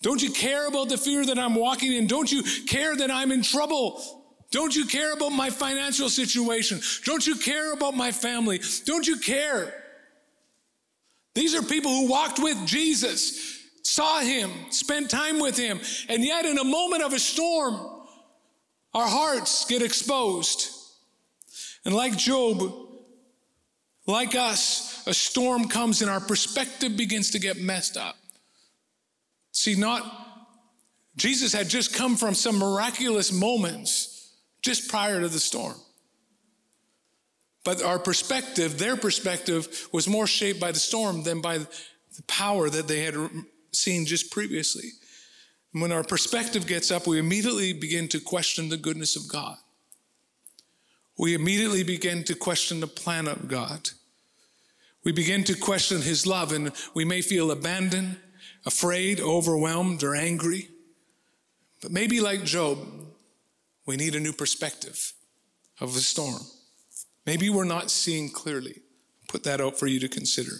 Don't 0.00 0.22
you 0.22 0.30
care 0.30 0.68
about 0.68 0.88
the 0.88 0.96
fear 0.96 1.26
that 1.26 1.38
I'm 1.38 1.54
walking 1.54 1.92
in? 1.92 2.06
Don't 2.06 2.32
you 2.32 2.42
care 2.66 2.96
that 2.96 3.10
I'm 3.10 3.30
in 3.30 3.42
trouble? 3.42 4.21
Don't 4.52 4.76
you 4.76 4.84
care 4.84 5.14
about 5.14 5.30
my 5.30 5.48
financial 5.48 6.10
situation? 6.10 6.80
Don't 7.04 7.26
you 7.26 7.36
care 7.36 7.72
about 7.72 7.96
my 7.96 8.12
family? 8.12 8.60
Don't 8.84 9.06
you 9.06 9.16
care? 9.16 9.74
These 11.34 11.54
are 11.54 11.62
people 11.62 11.90
who 11.90 12.08
walked 12.08 12.38
with 12.38 12.64
Jesus, 12.66 13.62
saw 13.82 14.20
him, 14.20 14.50
spent 14.68 15.08
time 15.08 15.40
with 15.40 15.56
him, 15.56 15.80
and 16.10 16.22
yet 16.22 16.44
in 16.44 16.58
a 16.58 16.64
moment 16.64 17.02
of 17.02 17.14
a 17.14 17.18
storm, 17.18 17.80
our 18.92 19.08
hearts 19.08 19.64
get 19.64 19.80
exposed. 19.80 20.68
And 21.86 21.94
like 21.94 22.14
Job, 22.18 22.62
like 24.06 24.34
us, 24.34 25.02
a 25.06 25.14
storm 25.14 25.66
comes 25.66 26.02
and 26.02 26.10
our 26.10 26.20
perspective 26.20 26.94
begins 26.94 27.30
to 27.30 27.38
get 27.38 27.56
messed 27.56 27.96
up. 27.96 28.16
See, 29.52 29.76
not 29.76 30.28
Jesus 31.16 31.54
had 31.54 31.70
just 31.70 31.94
come 31.94 32.16
from 32.16 32.34
some 32.34 32.58
miraculous 32.58 33.32
moments 33.32 34.11
just 34.62 34.88
prior 34.88 35.20
to 35.20 35.28
the 35.28 35.40
storm. 35.40 35.76
But 37.64 37.82
our 37.82 37.98
perspective, 37.98 38.78
their 38.78 38.96
perspective, 38.96 39.88
was 39.92 40.08
more 40.08 40.26
shaped 40.26 40.60
by 40.60 40.72
the 40.72 40.78
storm 40.78 41.22
than 41.22 41.40
by 41.40 41.58
the 41.58 42.22
power 42.26 42.68
that 42.68 42.88
they 42.88 43.00
had 43.00 43.14
seen 43.72 44.04
just 44.06 44.30
previously. 44.30 44.90
And 45.72 45.80
when 45.80 45.92
our 45.92 46.04
perspective 46.04 46.66
gets 46.66 46.90
up, 46.90 47.06
we 47.06 47.18
immediately 47.18 47.72
begin 47.72 48.08
to 48.08 48.20
question 48.20 48.68
the 48.68 48.76
goodness 48.76 49.16
of 49.16 49.28
God. 49.28 49.56
We 51.18 51.34
immediately 51.34 51.82
begin 51.82 52.24
to 52.24 52.34
question 52.34 52.80
the 52.80 52.86
plan 52.86 53.28
of 53.28 53.48
God. 53.48 53.90
We 55.04 55.12
begin 55.12 55.44
to 55.44 55.54
question 55.54 56.02
His 56.02 56.26
love, 56.26 56.52
and 56.52 56.72
we 56.94 57.04
may 57.04 57.22
feel 57.22 57.50
abandoned, 57.50 58.18
afraid, 58.64 59.20
overwhelmed, 59.20 60.02
or 60.02 60.14
angry. 60.14 60.68
But 61.80 61.90
maybe 61.90 62.20
like 62.20 62.44
Job, 62.44 62.78
we 63.86 63.96
need 63.96 64.14
a 64.14 64.20
new 64.20 64.32
perspective 64.32 65.12
of 65.80 65.94
the 65.94 66.00
storm. 66.00 66.40
Maybe 67.26 67.50
we're 67.50 67.64
not 67.64 67.90
seeing 67.90 68.30
clearly. 68.30 68.82
Put 69.28 69.44
that 69.44 69.60
out 69.60 69.78
for 69.78 69.86
you 69.86 70.00
to 70.00 70.08
consider. 70.08 70.52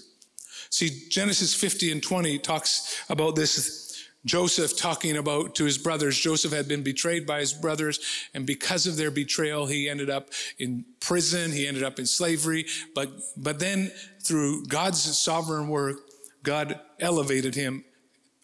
See, 0.71 1.09
Genesis 1.11 1.55
50 1.55 1.93
and 1.93 2.03
20 2.03 2.39
talks 2.39 3.05
about 3.09 3.37
this 3.37 3.83
Joseph 4.25 4.77
talking 4.77 5.17
about 5.17 5.57
to 5.57 5.65
his 5.65 5.79
brothers. 5.79 6.17
Joseph 6.17 6.53
had 6.53 6.69
been 6.69 6.83
betrayed 6.83 7.27
by 7.27 7.41
his 7.41 7.53
brothers, 7.53 7.99
and 8.35 8.47
because 8.47 8.87
of 8.87 8.97
their 8.97 9.11
betrayal, 9.11 9.67
he 9.67 9.89
ended 9.89 10.11
up 10.11 10.31
in 10.59 10.85
prison. 11.01 11.51
He 11.51 11.67
ended 11.67 11.83
up 11.83 11.99
in 11.99 12.07
slavery. 12.07 12.67
But, 12.95 13.11
but 13.37 13.59
then 13.59 13.91
through 14.23 14.67
God's 14.67 15.19
sovereign 15.19 15.69
work, 15.69 15.97
God 16.43 16.79
elevated 17.01 17.55
him 17.55 17.85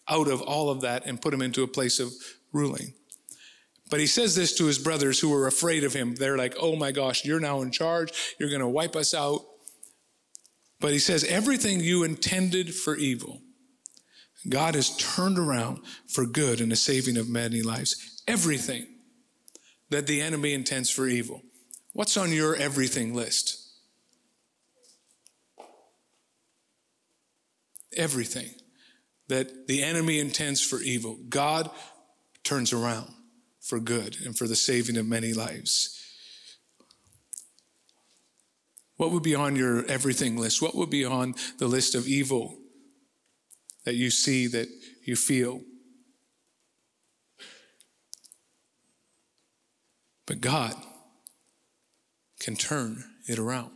out 0.09 0.27
of 0.27 0.41
all 0.41 0.69
of 0.69 0.81
that 0.81 1.05
and 1.05 1.21
put 1.21 1.33
him 1.33 1.41
into 1.41 1.63
a 1.63 1.67
place 1.67 1.99
of 1.99 2.11
ruling. 2.51 2.93
But 3.89 3.99
he 3.99 4.07
says 4.07 4.35
this 4.35 4.53
to 4.55 4.65
his 4.65 4.77
brothers 4.77 5.19
who 5.19 5.29
were 5.29 5.47
afraid 5.47 5.83
of 5.83 5.93
him. 5.93 6.15
They're 6.15 6.37
like, 6.37 6.55
oh 6.59 6.75
my 6.75 6.91
gosh, 6.91 7.25
you're 7.25 7.39
now 7.39 7.61
in 7.61 7.71
charge. 7.71 8.35
You're 8.39 8.49
going 8.49 8.61
to 8.61 8.67
wipe 8.67 8.95
us 8.95 9.13
out. 9.13 9.41
But 10.79 10.91
he 10.91 10.99
says, 10.99 11.23
everything 11.23 11.79
you 11.79 12.03
intended 12.03 12.73
for 12.73 12.95
evil, 12.95 13.41
God 14.47 14.75
has 14.75 14.95
turned 14.95 15.37
around 15.37 15.79
for 16.07 16.25
good 16.25 16.61
in 16.61 16.69
the 16.69 16.75
saving 16.75 17.17
of 17.17 17.27
many 17.27 17.61
lives. 17.61 18.21
Everything 18.27 18.85
that 19.89 20.07
the 20.07 20.21
enemy 20.21 20.53
intends 20.53 20.89
for 20.89 21.07
evil. 21.07 21.41
What's 21.93 22.15
on 22.15 22.31
your 22.31 22.55
everything 22.55 23.15
list? 23.15 23.57
Everything 27.97 28.51
that 29.27 29.67
the 29.67 29.83
enemy 29.83 30.19
intends 30.19 30.61
for 30.61 30.79
evil, 30.79 31.17
God 31.27 31.69
turns 32.43 32.71
around 32.71 33.11
for 33.69 33.79
good 33.79 34.17
and 34.25 34.35
for 34.35 34.47
the 34.47 34.55
saving 34.55 34.97
of 34.97 35.05
many 35.05 35.31
lives. 35.31 35.95
What 38.97 39.11
would 39.11 39.23
be 39.23 39.35
on 39.35 39.55
your 39.55 39.85
everything 39.85 40.35
list? 40.35 40.61
What 40.61 40.75
would 40.75 40.89
be 40.89 41.05
on 41.05 41.35
the 41.59 41.67
list 41.67 41.93
of 41.93 42.07
evil 42.07 42.57
that 43.85 43.93
you 43.93 44.09
see, 44.09 44.47
that 44.47 44.67
you 45.05 45.15
feel? 45.15 45.61
But 50.25 50.41
God 50.41 50.73
can 52.39 52.55
turn 52.55 53.03
it 53.27 53.37
around. 53.37 53.71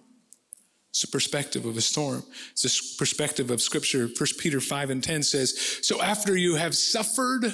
It's 0.89 1.03
a 1.03 1.07
perspective 1.07 1.65
of 1.65 1.77
a 1.77 1.81
storm. 1.81 2.23
It's 2.51 2.65
a 2.65 2.97
perspective 2.97 3.51
of 3.51 3.61
scripture. 3.61 4.07
1 4.07 4.11
Peter 4.39 4.59
5 4.59 4.89
and 4.89 5.03
10 5.03 5.23
says, 5.23 5.79
So 5.81 6.01
after 6.01 6.35
you 6.35 6.55
have 6.55 6.75
suffered 6.75 7.45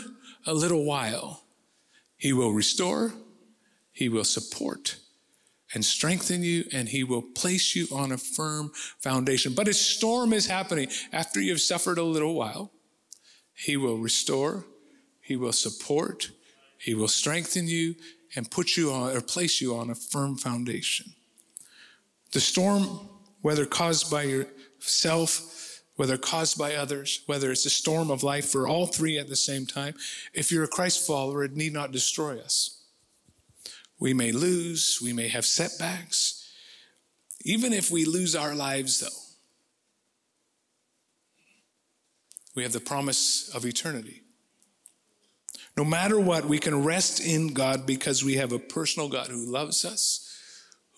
a 0.45 0.53
little 0.53 0.85
while, 0.85 1.43
he 2.19 2.33
will 2.33 2.51
restore, 2.51 3.13
He 3.91 4.09
will 4.09 4.25
support, 4.25 4.97
and 5.73 5.83
strengthen 5.83 6.43
you, 6.43 6.65
and 6.71 6.89
he 6.89 7.03
will 7.03 7.21
place 7.21 7.75
you 7.75 7.87
on 7.91 8.11
a 8.11 8.17
firm 8.17 8.71
foundation. 8.99 9.53
But 9.53 9.67
a 9.67 9.73
storm 9.73 10.33
is 10.33 10.45
happening. 10.47 10.89
After 11.11 11.41
you've 11.41 11.61
suffered 11.61 11.97
a 11.97 12.03
little 12.03 12.35
while, 12.35 12.71
he 13.53 13.77
will 13.77 13.97
restore, 13.97 14.65
he 15.21 15.35
will 15.35 15.53
support, 15.53 16.31
he 16.77 16.93
will 16.93 17.07
strengthen 17.07 17.67
you, 17.67 17.95
and 18.35 18.51
put 18.51 18.77
you 18.77 18.91
on 18.91 19.15
or 19.15 19.21
place 19.21 19.61
you 19.61 19.75
on 19.75 19.89
a 19.89 19.95
firm 19.95 20.37
foundation. 20.37 21.13
The 22.31 22.41
storm, 22.41 23.09
whether 23.41 23.65
caused 23.65 24.11
by 24.11 24.23
yourself, 24.23 25.58
whether 25.99 26.17
caused 26.17 26.57
by 26.57 26.75
others, 26.75 27.23
whether 27.25 27.51
it's 27.51 27.65
a 27.65 27.69
storm 27.69 28.09
of 28.09 28.23
life 28.23 28.49
for 28.49 28.65
all 28.65 28.85
three 28.85 29.19
at 29.19 29.27
the 29.27 29.35
same 29.35 29.65
time, 29.65 29.93
if 30.33 30.49
you're 30.49 30.63
a 30.63 30.67
Christ 30.67 31.05
follower, 31.05 31.43
it 31.43 31.57
need 31.57 31.73
not 31.73 31.91
destroy 31.91 32.39
us. 32.39 32.83
We 33.99 34.13
may 34.13 34.31
lose, 34.31 35.01
we 35.03 35.11
may 35.11 35.27
have 35.27 35.45
setbacks. 35.45 36.53
Even 37.43 37.73
if 37.73 37.91
we 37.91 38.05
lose 38.05 38.33
our 38.33 38.55
lives, 38.55 39.01
though, 39.01 39.09
we 42.55 42.63
have 42.63 42.71
the 42.71 42.79
promise 42.79 43.53
of 43.53 43.65
eternity. 43.65 44.21
No 45.75 45.83
matter 45.83 46.17
what, 46.17 46.45
we 46.45 46.59
can 46.59 46.85
rest 46.85 47.19
in 47.19 47.53
God 47.53 47.85
because 47.85 48.23
we 48.23 48.35
have 48.35 48.53
a 48.53 48.59
personal 48.59 49.09
God 49.09 49.27
who 49.27 49.45
loves 49.45 49.83
us, 49.83 50.28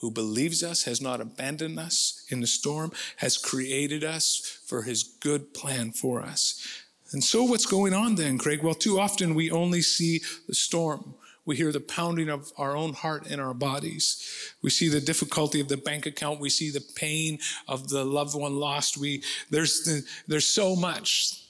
who 0.02 0.12
believes 0.12 0.64
us, 0.64 0.84
has 0.84 1.00
not 1.00 1.22
abandoned 1.22 1.80
us 1.80 2.26
in 2.30 2.42
the 2.42 2.48
storm, 2.48 2.92
has 3.18 3.38
created 3.38 4.04
us 4.04 4.60
for 4.66 4.82
his 4.82 5.04
good 5.04 5.54
plan 5.54 5.92
for 5.92 6.22
us. 6.22 6.84
And 7.14 7.24
so, 7.24 7.44
what's 7.44 7.66
going 7.66 7.94
on 7.94 8.16
then, 8.16 8.38
Craig? 8.38 8.64
Well, 8.64 8.74
too 8.74 9.00
often 9.00 9.36
we 9.36 9.52
only 9.52 9.82
see 9.82 10.22
the 10.48 10.56
storm. 10.56 11.14
We 11.46 11.56
hear 11.56 11.72
the 11.72 11.80
pounding 11.80 12.30
of 12.30 12.52
our 12.58 12.76
own 12.76 12.94
heart 12.94 13.28
in 13.28 13.40
our 13.40 13.54
bodies. 13.54 14.54
We 14.62 14.70
see 14.70 14.90
the 14.90 15.02
difficulty 15.02 15.60
of 15.60 15.68
the 15.68 15.78
bank 15.78 16.06
account. 16.06 16.40
We 16.40 16.50
see 16.50 16.70
the 16.70 16.86
pain 16.96 17.40
of 17.68 17.90
the 17.90 18.06
loved 18.06 18.36
one 18.36 18.56
lost. 18.56 18.98
We, 18.98 19.24
there's, 19.50 20.04
there's 20.28 20.48
so 20.48 20.76
much 20.76 21.44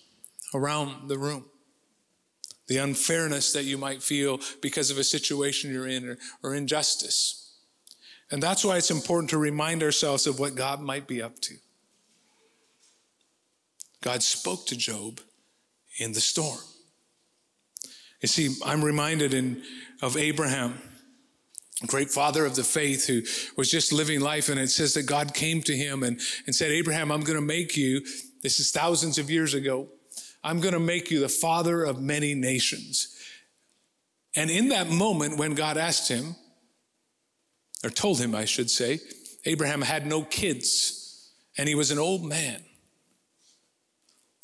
around 0.54 1.10
the 1.10 1.18
room. 1.18 1.46
The 2.68 2.78
unfairness 2.78 3.54
that 3.54 3.64
you 3.64 3.78
might 3.78 4.02
feel 4.02 4.40
because 4.62 4.92
of 4.92 4.98
a 4.98 5.04
situation 5.04 5.72
you're 5.72 5.88
in 5.88 6.08
or, 6.08 6.18
or 6.42 6.56
injustice. 6.56 7.51
And 8.32 8.42
that's 8.42 8.64
why 8.64 8.78
it's 8.78 8.92
important 8.92 9.30
to 9.32 9.38
remind 9.38 9.84
ourselves 9.84 10.26
of 10.26 10.40
what 10.40 10.56
God 10.56 10.82
might 10.82 11.06
be 11.06 11.22
up 11.22 11.40
to. 11.42 11.56
God 14.02 14.24
spoke 14.24 14.66
to 14.68 14.78
Job 14.78 15.20
in 16.00 16.14
the 16.14 16.22
storm. 16.22 16.58
You 18.22 18.28
see, 18.28 18.56
I'm 18.66 18.84
reminded 18.84 19.34
in, 19.34 19.62
of 20.02 20.16
Abraham, 20.16 20.82
great 21.88 22.10
father 22.10 22.46
of 22.46 22.56
the 22.56 22.64
faith 22.64 23.08
who 23.08 23.22
was 23.58 23.70
just 23.70 23.92
living 23.92 24.22
life. 24.22 24.48
And 24.48 24.60
it 24.60 24.70
says 24.70 24.94
that 24.94 25.04
God 25.04 25.34
came 25.34 25.62
to 25.64 25.76
him 25.76 26.04
and, 26.04 26.20
and 26.46 26.56
said, 26.56 26.72
Abraham, 26.72 27.12
I'm 27.12 27.22
going 27.22 27.40
to 27.40 27.46
make 27.46 27.76
you, 27.76 28.02
this 28.44 28.60
is 28.60 28.72
thousands 28.72 29.18
of 29.18 29.30
years 29.30 29.54
ago, 29.54 29.90
I'm 30.44 30.62
going 30.62 30.74
to 30.74 30.80
make 30.80 31.12
you 31.12 31.20
the 31.20 31.30
father 31.30 31.84
of 31.84 32.02
many 32.02 32.34
nations. 32.34 33.16
And 34.36 34.50
in 34.50 34.70
that 34.70 34.90
moment, 34.90 35.38
when 35.38 35.56
God 35.56 35.78
asked 35.78 36.08
him, 36.08 36.36
or 37.84 37.90
told 37.90 38.20
him, 38.20 38.36
I 38.36 38.46
should 38.46 38.70
say, 38.70 39.00
Abraham 39.46 39.82
had 39.82 40.06
no 40.06 40.24
kids 40.24 41.32
and 41.58 41.68
he 41.68 41.76
was 41.76 41.92
an 41.92 42.00
old 42.00 42.24
man. 42.24 42.64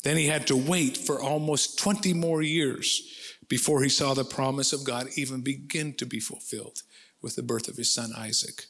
Then 0.02 0.16
he 0.16 0.26
had 0.26 0.46
to 0.48 0.56
wait 0.56 0.96
for 0.96 1.20
almost 1.20 1.78
20 1.78 2.14
more 2.14 2.42
years 2.42 3.34
before 3.48 3.82
he 3.82 3.88
saw 3.88 4.14
the 4.14 4.24
promise 4.24 4.72
of 4.72 4.84
God 4.84 5.08
even 5.16 5.40
begin 5.40 5.94
to 5.94 6.06
be 6.06 6.20
fulfilled 6.20 6.82
with 7.20 7.34
the 7.34 7.42
birth 7.42 7.68
of 7.68 7.76
his 7.76 7.90
son 7.90 8.12
Isaac. 8.16 8.66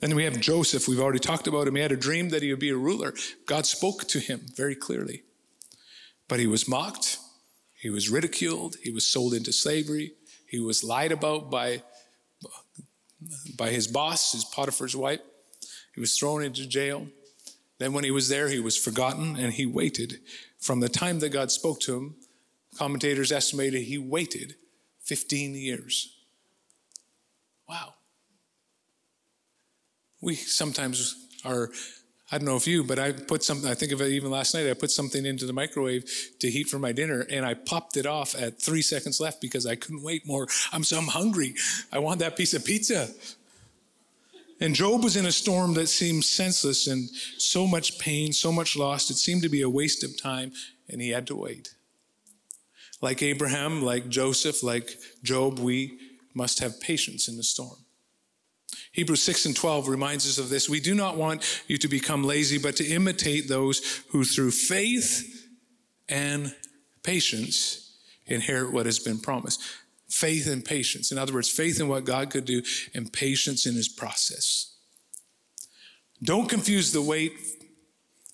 Then 0.00 0.14
we 0.14 0.24
have 0.24 0.40
Joseph. 0.40 0.88
We've 0.88 1.00
already 1.00 1.18
talked 1.18 1.46
about 1.46 1.66
him. 1.66 1.74
He 1.74 1.82
had 1.82 1.92
a 1.92 1.96
dream 1.96 2.28
that 2.30 2.42
he 2.42 2.50
would 2.50 2.60
be 2.60 2.70
a 2.70 2.76
ruler. 2.76 3.14
God 3.46 3.66
spoke 3.66 4.04
to 4.08 4.18
him 4.18 4.46
very 4.54 4.74
clearly. 4.74 5.22
But 6.28 6.40
he 6.40 6.46
was 6.46 6.68
mocked, 6.68 7.18
he 7.78 7.88
was 7.88 8.10
ridiculed, 8.10 8.76
he 8.82 8.90
was 8.90 9.06
sold 9.06 9.32
into 9.32 9.52
slavery, 9.52 10.14
he 10.46 10.58
was 10.58 10.82
lied 10.82 11.12
about 11.12 11.50
by, 11.50 11.82
by 13.56 13.70
his 13.70 13.86
boss, 13.86 14.32
his 14.32 14.44
Potiphar's 14.44 14.96
wife. 14.96 15.20
He 15.94 16.00
was 16.00 16.16
thrown 16.16 16.42
into 16.42 16.66
jail. 16.66 17.06
Then, 17.78 17.92
when 17.92 18.04
he 18.04 18.10
was 18.10 18.28
there, 18.28 18.48
he 18.48 18.60
was 18.60 18.76
forgotten 18.76 19.36
and 19.36 19.52
he 19.52 19.66
waited 19.66 20.20
from 20.58 20.80
the 20.80 20.88
time 20.88 21.18
that 21.20 21.30
God 21.30 21.50
spoke 21.50 21.80
to 21.80 21.96
him 21.96 22.16
Commentators 22.76 23.32
estimated 23.32 23.82
he 23.82 23.96
waited 23.96 24.56
15 25.04 25.54
years. 25.54 26.14
Wow. 27.68 27.94
We 30.20 30.34
sometimes 30.34 31.14
are, 31.44 31.70
I 32.30 32.38
don't 32.38 32.46
know 32.46 32.56
if 32.56 32.66
you, 32.66 32.82
but 32.82 32.98
I 32.98 33.12
put 33.12 33.44
something, 33.44 33.70
I 33.70 33.74
think 33.74 33.92
of 33.92 34.00
it 34.00 34.08
even 34.08 34.32
last 34.32 34.52
night, 34.52 34.68
I 34.68 34.74
put 34.74 34.90
something 34.90 35.24
into 35.24 35.46
the 35.46 35.52
microwave 35.52 36.04
to 36.40 36.50
heat 36.50 36.68
for 36.68 36.78
my 36.78 36.90
dinner 36.90 37.24
and 37.30 37.46
I 37.46 37.54
popped 37.54 37.96
it 37.96 38.04
off 38.04 38.34
at 38.34 38.60
three 38.60 38.82
seconds 38.82 39.20
left 39.20 39.40
because 39.40 39.64
I 39.64 39.76
couldn't 39.76 40.02
wait 40.02 40.26
more. 40.26 40.48
I'm 40.72 40.82
so 40.82 40.98
I'm 40.98 41.06
hungry. 41.06 41.54
I 41.92 42.00
want 42.00 42.18
that 42.20 42.36
piece 42.36 42.52
of 42.52 42.64
pizza. 42.64 43.08
And 44.60 44.74
Job 44.74 45.04
was 45.04 45.16
in 45.16 45.26
a 45.26 45.32
storm 45.32 45.74
that 45.74 45.88
seemed 45.88 46.24
senseless 46.24 46.86
and 46.86 47.08
so 47.38 47.66
much 47.66 47.98
pain, 47.98 48.32
so 48.32 48.50
much 48.50 48.76
loss. 48.76 49.10
It 49.10 49.16
seemed 49.16 49.42
to 49.42 49.48
be 49.48 49.62
a 49.62 49.68
waste 49.68 50.02
of 50.02 50.20
time, 50.20 50.52
and 50.88 51.00
he 51.00 51.10
had 51.10 51.26
to 51.26 51.36
wait. 51.36 51.74
Like 53.02 53.22
Abraham, 53.22 53.82
like 53.82 54.08
Joseph, 54.08 54.62
like 54.62 54.98
Job, 55.22 55.58
we 55.58 55.98
must 56.32 56.60
have 56.60 56.80
patience 56.80 57.28
in 57.28 57.36
the 57.36 57.42
storm. 57.42 57.76
Hebrews 58.92 59.22
6 59.22 59.46
and 59.46 59.56
12 59.56 59.88
reminds 59.88 60.26
us 60.26 60.38
of 60.38 60.48
this. 60.48 60.68
We 60.68 60.80
do 60.80 60.94
not 60.94 61.16
want 61.16 61.62
you 61.68 61.76
to 61.78 61.88
become 61.88 62.24
lazy, 62.24 62.58
but 62.58 62.76
to 62.76 62.86
imitate 62.86 63.48
those 63.48 64.02
who 64.08 64.24
through 64.24 64.52
faith 64.52 65.48
and 66.08 66.54
patience 67.02 67.98
inherit 68.26 68.72
what 68.72 68.86
has 68.86 68.98
been 68.98 69.18
promised. 69.18 69.62
Faith 70.08 70.46
and 70.46 70.64
patience. 70.64 71.12
In 71.12 71.18
other 71.18 71.34
words, 71.34 71.50
faith 71.50 71.80
in 71.80 71.88
what 71.88 72.04
God 72.04 72.30
could 72.30 72.44
do 72.44 72.62
and 72.94 73.12
patience 73.12 73.66
in 73.66 73.74
his 73.74 73.88
process. 73.88 74.76
Don't 76.22 76.48
confuse 76.48 76.92
the 76.92 77.02
wait 77.02 77.32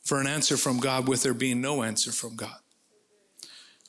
for 0.05 0.21
an 0.21 0.27
answer 0.27 0.57
from 0.57 0.79
God 0.79 1.09
with 1.09 1.23
there 1.23 1.35
being 1.35 1.61
no 1.61 1.83
answer 1.83 2.13
from 2.13 2.37
God. 2.37 2.57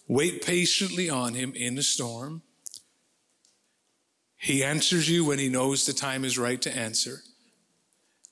Wait 0.08 0.46
patiently 0.46 1.10
on 1.10 1.34
him 1.34 1.54
in 1.56 1.76
the 1.76 1.84
storm. 1.84 2.42
He 4.44 4.62
answers 4.62 5.10
you 5.10 5.24
when 5.24 5.40
he 5.40 5.48
knows 5.48 5.86
the 5.86 5.94
time 5.94 6.26
is 6.26 6.38
right 6.38 6.62
to 6.64 6.78
answer. 6.78 7.22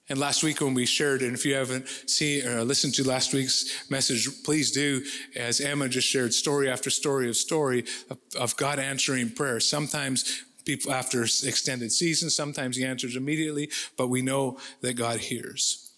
And 0.10 0.20
last 0.20 0.44
week 0.44 0.60
when 0.60 0.74
we 0.74 0.86
shared, 0.86 1.22
and 1.22 1.34
if 1.34 1.46
you 1.46 1.54
haven't 1.54 1.88
seen 1.88 2.46
or 2.46 2.66
listened 2.66 2.96
to 2.96 3.08
last 3.08 3.34
week's 3.34 3.90
message, 3.90 4.28
please 4.44 4.72
do, 4.72 5.06
as 5.38 5.62
Emma 5.62 5.88
just 5.88 6.10
shared, 6.10 6.34
story 6.34 6.70
after 6.70 6.90
story 6.90 7.30
of 7.30 7.38
story 7.38 7.86
of, 8.10 8.18
of 8.38 8.58
God 8.58 8.78
answering 8.78 9.30
prayer. 9.30 9.62
Sometimes 9.62 10.44
people 10.66 10.92
after 10.92 11.22
extended 11.24 11.94
seasons, 11.94 12.36
sometimes 12.36 12.76
he 12.76 12.84
answers 12.84 13.16
immediately, 13.16 13.70
but 13.98 14.10
we 14.10 14.22
know 14.22 14.58
that 14.82 14.96
God 14.96 15.22
hears. 15.22 15.94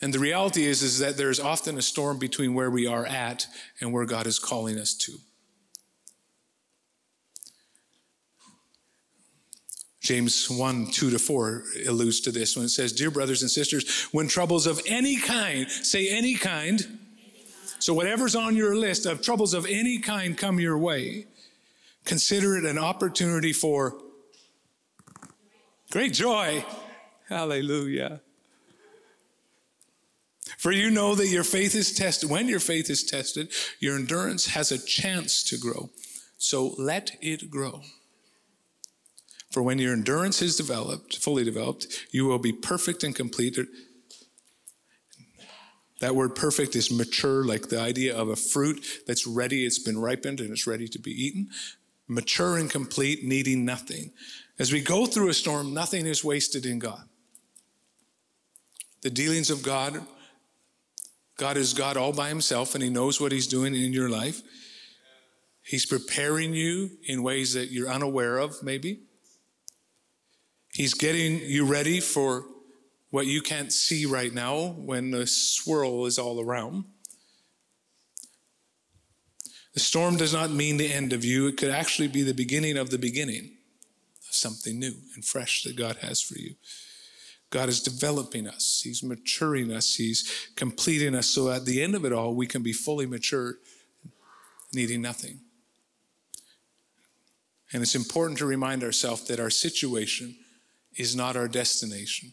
And 0.00 0.14
the 0.14 0.20
reality 0.20 0.64
is, 0.64 0.80
is 0.80 1.00
that 1.00 1.16
there's 1.16 1.40
often 1.40 1.76
a 1.76 1.82
storm 1.82 2.20
between 2.20 2.54
where 2.54 2.70
we 2.70 2.86
are 2.86 3.04
at 3.04 3.48
and 3.80 3.92
where 3.92 4.06
God 4.06 4.28
is 4.28 4.38
calling 4.38 4.78
us 4.78 4.94
to. 4.94 5.14
James 10.08 10.48
1, 10.48 10.86
2 10.86 11.10
to 11.10 11.18
4 11.18 11.64
alludes 11.86 12.20
to 12.20 12.30
this 12.30 12.56
when 12.56 12.64
it 12.64 12.70
says, 12.70 12.94
Dear 12.94 13.10
brothers 13.10 13.42
and 13.42 13.50
sisters, 13.50 14.04
when 14.04 14.26
troubles 14.26 14.66
of 14.66 14.80
any 14.86 15.18
kind, 15.18 15.70
say 15.70 16.08
any 16.08 16.34
kind, 16.34 16.98
so 17.78 17.92
whatever's 17.92 18.34
on 18.34 18.56
your 18.56 18.74
list 18.74 19.04
of 19.04 19.20
troubles 19.20 19.52
of 19.52 19.66
any 19.66 19.98
kind 19.98 20.38
come 20.38 20.58
your 20.58 20.78
way, 20.78 21.26
consider 22.06 22.56
it 22.56 22.64
an 22.64 22.78
opportunity 22.78 23.52
for 23.52 24.00
great 25.90 26.14
joy. 26.14 26.64
Hallelujah. 27.28 28.22
For 30.56 30.72
you 30.72 30.90
know 30.90 31.16
that 31.16 31.28
your 31.28 31.44
faith 31.44 31.74
is 31.74 31.92
tested. 31.92 32.30
When 32.30 32.48
your 32.48 32.60
faith 32.60 32.88
is 32.88 33.04
tested, 33.04 33.52
your 33.78 33.96
endurance 33.96 34.46
has 34.46 34.72
a 34.72 34.78
chance 34.82 35.44
to 35.44 35.58
grow. 35.58 35.90
So 36.38 36.74
let 36.78 37.18
it 37.20 37.50
grow. 37.50 37.82
For 39.58 39.62
when 39.64 39.80
your 39.80 39.92
endurance 39.92 40.40
is 40.40 40.54
developed, 40.54 41.16
fully 41.16 41.42
developed, 41.42 41.88
you 42.12 42.26
will 42.26 42.38
be 42.38 42.52
perfect 42.52 43.02
and 43.02 43.12
complete. 43.12 43.58
That 46.00 46.14
word 46.14 46.36
perfect 46.36 46.76
is 46.76 46.92
mature, 46.92 47.44
like 47.44 47.68
the 47.68 47.80
idea 47.80 48.16
of 48.16 48.28
a 48.28 48.36
fruit 48.36 48.86
that's 49.04 49.26
ready, 49.26 49.66
it's 49.66 49.80
been 49.80 49.98
ripened 49.98 50.38
and 50.38 50.52
it's 50.52 50.68
ready 50.68 50.86
to 50.86 50.98
be 51.00 51.10
eaten. 51.10 51.48
Mature 52.06 52.56
and 52.56 52.70
complete, 52.70 53.24
needing 53.24 53.64
nothing. 53.64 54.12
As 54.60 54.72
we 54.72 54.80
go 54.80 55.06
through 55.06 55.28
a 55.28 55.34
storm, 55.34 55.74
nothing 55.74 56.06
is 56.06 56.22
wasted 56.22 56.64
in 56.64 56.78
God. 56.78 57.08
The 59.02 59.10
dealings 59.10 59.50
of 59.50 59.64
God 59.64 60.06
God 61.36 61.56
is 61.56 61.74
God 61.74 61.96
all 61.96 62.12
by 62.12 62.28
himself 62.28 62.76
and 62.76 62.84
he 62.84 62.90
knows 62.90 63.20
what 63.20 63.32
he's 63.32 63.48
doing 63.48 63.74
in 63.74 63.92
your 63.92 64.08
life. 64.08 64.40
He's 65.64 65.84
preparing 65.84 66.54
you 66.54 66.90
in 67.08 67.24
ways 67.24 67.54
that 67.54 67.72
you're 67.72 67.90
unaware 67.90 68.38
of, 68.38 68.62
maybe. 68.62 69.00
He's 70.78 70.94
getting 70.94 71.40
you 71.40 71.64
ready 71.64 71.98
for 71.98 72.44
what 73.10 73.26
you 73.26 73.42
can't 73.42 73.72
see 73.72 74.06
right 74.06 74.32
now 74.32 74.76
when 74.76 75.10
the 75.10 75.26
swirl 75.26 76.06
is 76.06 76.20
all 76.20 76.40
around. 76.40 76.84
The 79.74 79.80
storm 79.80 80.16
does 80.16 80.32
not 80.32 80.52
mean 80.52 80.76
the 80.76 80.92
end 80.92 81.12
of 81.12 81.24
you, 81.24 81.48
it 81.48 81.56
could 81.56 81.72
actually 81.72 82.06
be 82.06 82.22
the 82.22 82.32
beginning 82.32 82.76
of 82.76 82.90
the 82.90 82.98
beginning 82.98 83.56
of 84.28 84.36
something 84.36 84.78
new 84.78 84.92
and 85.16 85.24
fresh 85.24 85.64
that 85.64 85.74
God 85.74 85.96
has 85.96 86.22
for 86.22 86.38
you. 86.38 86.54
God 87.50 87.68
is 87.68 87.82
developing 87.82 88.46
us, 88.46 88.82
He's 88.84 89.02
maturing 89.02 89.72
us, 89.72 89.96
He's 89.96 90.48
completing 90.54 91.16
us 91.16 91.26
so 91.26 91.50
at 91.50 91.64
the 91.64 91.82
end 91.82 91.96
of 91.96 92.04
it 92.04 92.12
all, 92.12 92.36
we 92.36 92.46
can 92.46 92.62
be 92.62 92.72
fully 92.72 93.04
mature, 93.04 93.56
needing 94.72 95.02
nothing. 95.02 95.40
And 97.72 97.82
it's 97.82 97.96
important 97.96 98.38
to 98.38 98.46
remind 98.46 98.84
ourselves 98.84 99.26
that 99.26 99.40
our 99.40 99.50
situation 99.50 100.36
is 100.98 101.16
not 101.16 101.36
our 101.36 101.48
destination. 101.48 102.32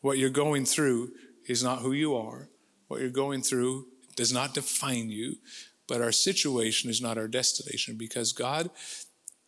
What 0.00 0.16
you're 0.16 0.30
going 0.30 0.64
through 0.64 1.10
is 1.46 1.62
not 1.62 1.80
who 1.80 1.92
you 1.92 2.16
are. 2.16 2.48
What 2.86 3.00
you're 3.00 3.10
going 3.10 3.42
through 3.42 3.86
does 4.16 4.32
not 4.32 4.54
define 4.54 5.10
you, 5.10 5.36
but 5.86 6.00
our 6.00 6.12
situation 6.12 6.88
is 6.88 7.02
not 7.02 7.18
our 7.18 7.28
destination 7.28 7.96
because 7.98 8.32
God 8.32 8.70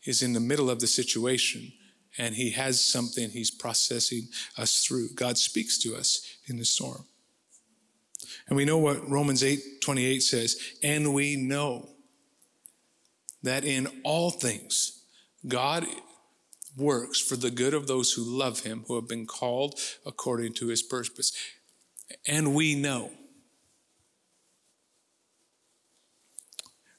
is 0.04 0.22
in 0.22 0.32
the 0.32 0.40
middle 0.40 0.68
of 0.68 0.80
the 0.80 0.86
situation 0.86 1.72
and 2.18 2.34
He 2.34 2.50
has 2.50 2.84
something 2.84 3.30
He's 3.30 3.50
processing 3.50 4.28
us 4.58 4.84
through. 4.84 5.10
God 5.14 5.38
speaks 5.38 5.78
to 5.78 5.94
us 5.94 6.38
in 6.46 6.56
the 6.58 6.64
storm. 6.64 7.06
And 8.48 8.56
we 8.56 8.64
know 8.64 8.78
what 8.78 9.08
Romans 9.08 9.44
8 9.44 9.60
28 9.80 10.22
says, 10.22 10.56
and 10.82 11.14
we 11.14 11.36
know 11.36 11.88
that 13.42 13.64
in 13.64 13.86
all 14.04 14.30
things, 14.30 15.04
God 15.46 15.86
works 16.80 17.20
for 17.20 17.36
the 17.36 17.50
good 17.50 17.74
of 17.74 17.86
those 17.86 18.12
who 18.12 18.22
love 18.22 18.60
him, 18.60 18.84
who 18.88 18.96
have 18.96 19.08
been 19.08 19.26
called 19.26 19.78
according 20.04 20.54
to 20.54 20.68
his 20.68 20.82
purpose. 20.82 21.32
And 22.26 22.54
we 22.54 22.74
know. 22.74 23.10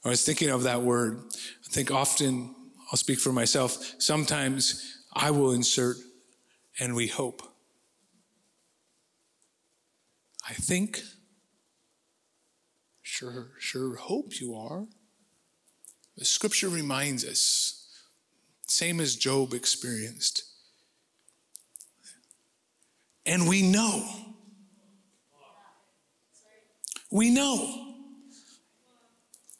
I 0.04 0.08
was 0.08 0.24
thinking 0.24 0.50
of 0.50 0.64
that 0.64 0.82
word. 0.82 1.22
I 1.64 1.68
think 1.70 1.90
often, 1.90 2.54
I'll 2.90 2.96
speak 2.96 3.18
for 3.18 3.32
myself, 3.32 3.76
sometimes 3.98 4.98
I 5.12 5.30
will 5.30 5.52
insert, 5.52 5.96
and 6.80 6.94
we 6.94 7.06
hope. 7.06 7.42
I 10.48 10.54
think, 10.54 11.02
sure, 13.00 13.50
sure 13.60 13.96
hope 13.96 14.40
you 14.40 14.54
are. 14.54 14.86
The 16.16 16.24
scripture 16.24 16.68
reminds 16.68 17.24
us 17.24 17.81
same 18.72 19.00
as 19.00 19.16
Job 19.16 19.52
experienced. 19.52 20.44
And 23.24 23.48
we 23.48 23.62
know. 23.62 24.04
We 27.10 27.30
know. 27.30 27.94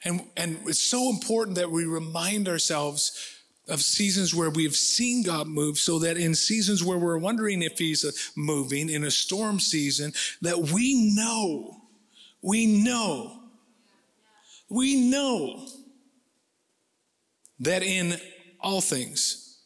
And, 0.04 0.22
and 0.36 0.58
it's 0.66 0.82
so 0.82 1.10
important 1.10 1.56
that 1.58 1.70
we 1.70 1.84
remind 1.84 2.48
ourselves 2.48 3.38
of 3.68 3.80
seasons 3.80 4.34
where 4.34 4.50
we've 4.50 4.74
seen 4.74 5.22
God 5.22 5.46
move 5.46 5.78
so 5.78 6.00
that 6.00 6.16
in 6.16 6.34
seasons 6.34 6.82
where 6.82 6.98
we're 6.98 7.18
wondering 7.18 7.62
if 7.62 7.78
He's 7.78 8.04
uh, 8.04 8.10
moving, 8.34 8.88
in 8.88 9.04
a 9.04 9.10
storm 9.10 9.60
season, 9.60 10.12
that 10.40 10.58
we 10.58 11.14
know, 11.14 11.82
we 12.42 12.66
know, 12.66 13.38
we 14.68 15.08
know 15.08 15.68
that 17.60 17.84
in 17.84 18.18
all 18.62 18.80
things. 18.80 19.58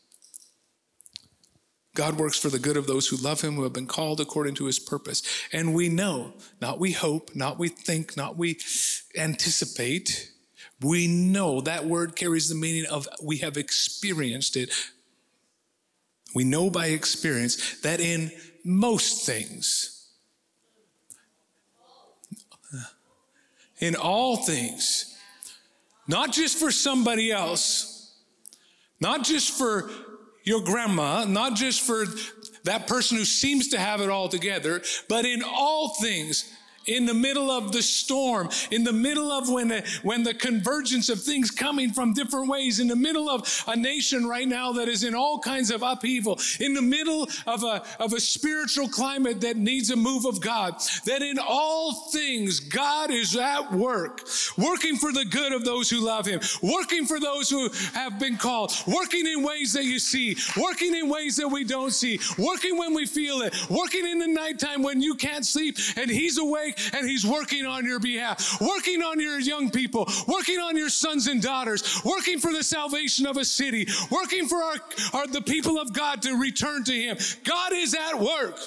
God 1.96 2.18
works 2.18 2.38
for 2.38 2.50
the 2.50 2.58
good 2.58 2.76
of 2.76 2.86
those 2.86 3.08
who 3.08 3.16
love 3.16 3.40
him, 3.40 3.54
who 3.54 3.62
have 3.62 3.72
been 3.72 3.86
called 3.86 4.20
according 4.20 4.54
to 4.56 4.66
his 4.66 4.78
purpose. 4.78 5.22
And 5.50 5.74
we 5.74 5.88
know, 5.88 6.34
not 6.60 6.78
we 6.78 6.92
hope, 6.92 7.34
not 7.34 7.58
we 7.58 7.68
think, 7.68 8.16
not 8.16 8.36
we 8.36 8.58
anticipate. 9.16 10.30
We 10.82 11.06
know 11.06 11.62
that 11.62 11.86
word 11.86 12.14
carries 12.14 12.50
the 12.50 12.54
meaning 12.54 12.84
of 12.84 13.08
we 13.22 13.38
have 13.38 13.56
experienced 13.56 14.56
it. 14.56 14.70
We 16.34 16.44
know 16.44 16.68
by 16.68 16.88
experience 16.88 17.80
that 17.80 17.98
in 17.98 18.30
most 18.62 19.24
things, 19.24 20.10
in 23.80 23.96
all 23.96 24.36
things, 24.36 25.16
not 26.06 26.30
just 26.30 26.58
for 26.58 26.70
somebody 26.70 27.32
else, 27.32 27.95
not 29.00 29.24
just 29.24 29.56
for 29.56 29.90
your 30.44 30.62
grandma, 30.62 31.24
not 31.24 31.54
just 31.54 31.80
for 31.80 32.06
that 32.64 32.86
person 32.86 33.16
who 33.16 33.24
seems 33.24 33.68
to 33.68 33.78
have 33.78 34.00
it 34.00 34.08
all 34.08 34.28
together, 34.28 34.82
but 35.08 35.24
in 35.24 35.42
all 35.42 35.94
things, 36.00 36.52
in 36.86 37.06
the 37.06 37.14
middle 37.14 37.50
of 37.50 37.72
the 37.72 37.82
storm, 37.82 38.48
in 38.70 38.84
the 38.84 38.92
middle 38.92 39.32
of 39.32 39.48
when 39.48 39.68
the, 39.68 39.84
when 40.02 40.22
the 40.22 40.34
convergence 40.34 41.08
of 41.08 41.20
things 41.20 41.50
coming 41.50 41.90
from 41.90 42.12
different 42.12 42.48
ways, 42.48 42.80
in 42.80 42.88
the 42.88 42.96
middle 42.96 43.28
of 43.28 43.64
a 43.66 43.76
nation 43.76 44.26
right 44.26 44.46
now 44.46 44.72
that 44.72 44.88
is 44.88 45.04
in 45.04 45.14
all 45.14 45.38
kinds 45.38 45.70
of 45.70 45.82
upheaval, 45.82 46.38
in 46.60 46.74
the 46.74 46.82
middle 46.82 47.28
of 47.46 47.62
a, 47.64 47.82
of 47.98 48.12
a 48.12 48.20
spiritual 48.20 48.88
climate 48.88 49.40
that 49.40 49.56
needs 49.56 49.90
a 49.90 49.96
move 49.96 50.24
of 50.24 50.40
God, 50.40 50.74
that 51.04 51.22
in 51.22 51.38
all 51.38 51.92
things 52.10 52.60
God 52.60 53.10
is 53.10 53.36
at 53.36 53.72
work, 53.72 54.26
working 54.56 54.96
for 54.96 55.12
the 55.12 55.24
good 55.24 55.52
of 55.52 55.64
those 55.64 55.90
who 55.90 56.04
love 56.04 56.26
Him, 56.26 56.40
working 56.62 57.06
for 57.06 57.18
those 57.18 57.50
who 57.50 57.68
have 57.94 58.18
been 58.18 58.36
called, 58.36 58.72
working 58.86 59.26
in 59.26 59.42
ways 59.42 59.72
that 59.72 59.84
you 59.84 59.98
see, 59.98 60.36
working 60.56 60.94
in 60.94 61.08
ways 61.08 61.36
that 61.36 61.48
we 61.48 61.64
don't 61.64 61.92
see, 61.92 62.20
working 62.38 62.76
when 62.78 62.94
we 62.94 63.06
feel 63.06 63.42
it, 63.42 63.54
working 63.68 64.06
in 64.06 64.18
the 64.18 64.26
nighttime 64.26 64.82
when 64.82 65.00
you 65.00 65.14
can't 65.14 65.44
sleep 65.44 65.76
and 65.96 66.10
He's 66.10 66.38
awake 66.38 66.75
and 66.92 67.08
He's 67.08 67.26
working 67.26 67.66
on 67.66 67.84
your 67.84 68.00
behalf, 68.00 68.60
working 68.60 69.02
on 69.02 69.20
your 69.20 69.38
young 69.38 69.70
people, 69.70 70.08
working 70.26 70.58
on 70.58 70.76
your 70.76 70.88
sons 70.88 71.26
and 71.26 71.42
daughters, 71.42 72.02
working 72.04 72.38
for 72.38 72.52
the 72.52 72.62
salvation 72.62 73.26
of 73.26 73.36
a 73.36 73.44
city, 73.44 73.86
working 74.10 74.46
for 74.48 74.62
our, 74.62 74.76
our 75.14 75.26
the 75.26 75.42
people 75.42 75.78
of 75.78 75.92
God 75.92 76.22
to 76.22 76.34
return 76.34 76.84
to 76.84 76.92
Him. 76.92 77.16
God 77.44 77.72
is 77.72 77.94
at 77.94 78.18
work 78.18 78.58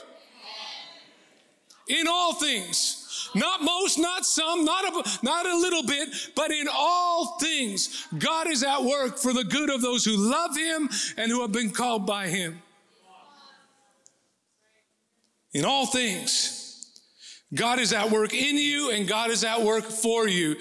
in 1.88 2.08
all 2.08 2.34
things. 2.34 3.30
Not 3.36 3.62
most, 3.62 4.00
not 4.00 4.26
some, 4.26 4.66
not 4.66 4.86
a, 4.86 5.20
not 5.24 5.46
a 5.46 5.56
little 5.56 5.84
bit, 5.84 6.10
but 6.36 6.52
in 6.52 6.68
all 6.72 7.38
things, 7.40 8.08
God 8.18 8.48
is 8.48 8.64
at 8.64 8.84
work 8.84 9.20
for 9.20 9.34
the 9.34 9.44
good 9.44 9.70
of 9.70 9.82
those 9.82 10.04
who 10.04 10.16
love 10.16 10.58
Him 10.58 10.90
and 11.18 11.32
who 11.32 11.42
have 11.42 11.52
been 11.52 11.70
called 11.70 12.06
by 12.08 12.28
Him. 12.28 12.62
In 15.54 15.66
all 15.66 15.86
things. 15.86 16.69
God 17.54 17.80
is 17.80 17.94
at 17.94 18.12
work 18.12 18.34
in 18.34 18.58
you 18.58 18.92
and 18.92 19.08
God 19.08 19.32
is 19.32 19.44
at 19.44 19.62
work 19.62 19.86
for 19.86 20.28
you. 20.28 20.58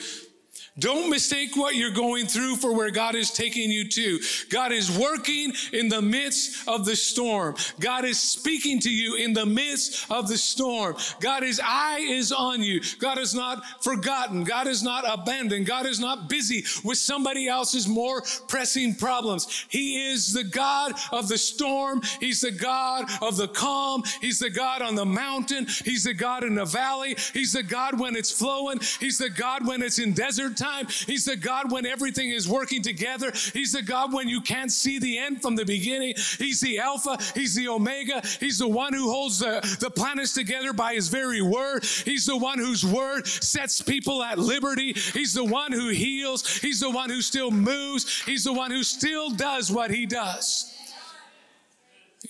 Don't 0.79 1.11
mistake 1.11 1.57
what 1.57 1.75
you're 1.75 1.91
going 1.91 2.27
through 2.27 2.57
for 2.57 2.73
where 2.73 2.91
God 2.91 3.17
is 3.17 3.33
taking 3.33 3.71
you 3.71 3.89
to. 3.89 4.21
God 4.49 4.71
is 4.71 4.97
working 4.97 5.53
in 5.73 5.89
the 5.89 6.01
midst 6.01 6.69
of 6.69 6.85
the 6.85 6.95
storm. 6.95 7.57
God 7.81 8.05
is 8.05 8.21
speaking 8.21 8.79
to 8.81 8.91
you 8.91 9.17
in 9.17 9.33
the 9.33 9.47
midst 9.47 10.09
of 10.11 10.29
the 10.29 10.39
storm. 10.39 10.95
God's 11.21 11.61
eye 11.65 12.07
is 12.09 12.31
on 12.31 12.63
you. 12.63 12.81
God 13.01 13.19
is 13.19 13.35
not 13.35 13.65
forgotten. 13.83 14.45
God 14.45 14.69
is 14.69 14.83
not 14.83 15.05
abandoned. 15.07 15.67
God 15.67 15.87
is 15.87 15.99
not 15.99 16.29
busy 16.29 16.65
with 16.85 16.99
somebody 16.99 17.49
else's 17.49 17.89
more 17.89 18.23
pressing 18.47 18.95
problems. 18.95 19.67
He 19.69 20.11
is 20.11 20.33
the 20.33 20.45
God 20.45 20.93
of 21.11 21.29
the 21.29 21.39
storm. 21.39 22.03
He's 22.21 22.41
the 22.41 22.53
God 22.53 23.07
of 23.21 23.37
the 23.37 23.49
calm. 23.49 24.05
He's 24.21 24.39
the 24.39 24.51
God 24.51 24.83
on 24.83 24.95
the 24.95 25.07
mountain. 25.07 25.67
He's 25.85 26.05
the 26.05 26.15
God 26.15 26.45
in 26.45 26.55
the 26.55 26.65
valley. 26.65 27.17
He's 27.33 27.53
the 27.53 27.63
God 27.65 27.99
when 27.99 28.15
it's 28.15 28.31
flowing. 28.31 28.79
He's 29.01 29.19
the 29.19 29.31
God 29.31 29.67
when 29.67 29.83
it's 29.83 29.99
in 29.99 30.13
desert 30.13 30.57
time 30.57 30.68
time. 30.69 30.87
He's 31.07 31.25
the 31.25 31.37
God 31.37 31.71
when 31.73 31.87
everything 31.87 32.31
is 32.31 32.49
working 32.49 32.83
together. 32.83 33.33
He's 33.53 33.73
the 33.73 33.83
God 33.83 34.13
when 34.13 34.29
you 34.29 34.41
can't 34.41 34.71
see 34.71 34.99
the 34.99 35.19
end 35.19 35.43
from 35.43 35.57
the 35.57 35.65
beginning. 35.65 36.15
He's 36.39 36.61
the 36.61 36.79
Alpha. 36.79 37.19
He's 37.35 37.55
the 37.55 37.69
Omega. 37.69 38.23
He's 38.41 38.59
the 38.59 38.69
one 38.69 38.93
who 38.93 39.11
holds 39.11 39.39
the, 39.39 39.61
the 39.81 39.91
planets 39.91 40.35
together 40.35 40.73
by 40.73 40.95
his 40.95 41.09
very 41.09 41.43
word. 41.43 41.85
He's 41.85 42.27
the 42.27 42.37
one 42.37 42.59
whose 42.59 42.85
word 42.85 43.27
sets 43.27 43.81
people 43.83 44.23
at 44.23 44.39
liberty. 44.39 44.93
He's 44.93 45.35
the 45.35 45.45
one 45.45 45.73
who 45.73 45.89
heals. 45.89 46.47
He's 46.59 46.81
the 46.81 46.91
one 46.91 47.11
who 47.11 47.23
still 47.23 47.51
moves. 47.51 48.23
He's 48.23 48.45
the 48.45 48.53
one 48.53 48.71
who 48.71 48.83
still 48.83 49.31
does 49.31 49.71
what 49.71 49.91
he 49.91 50.07
does. 50.07 50.75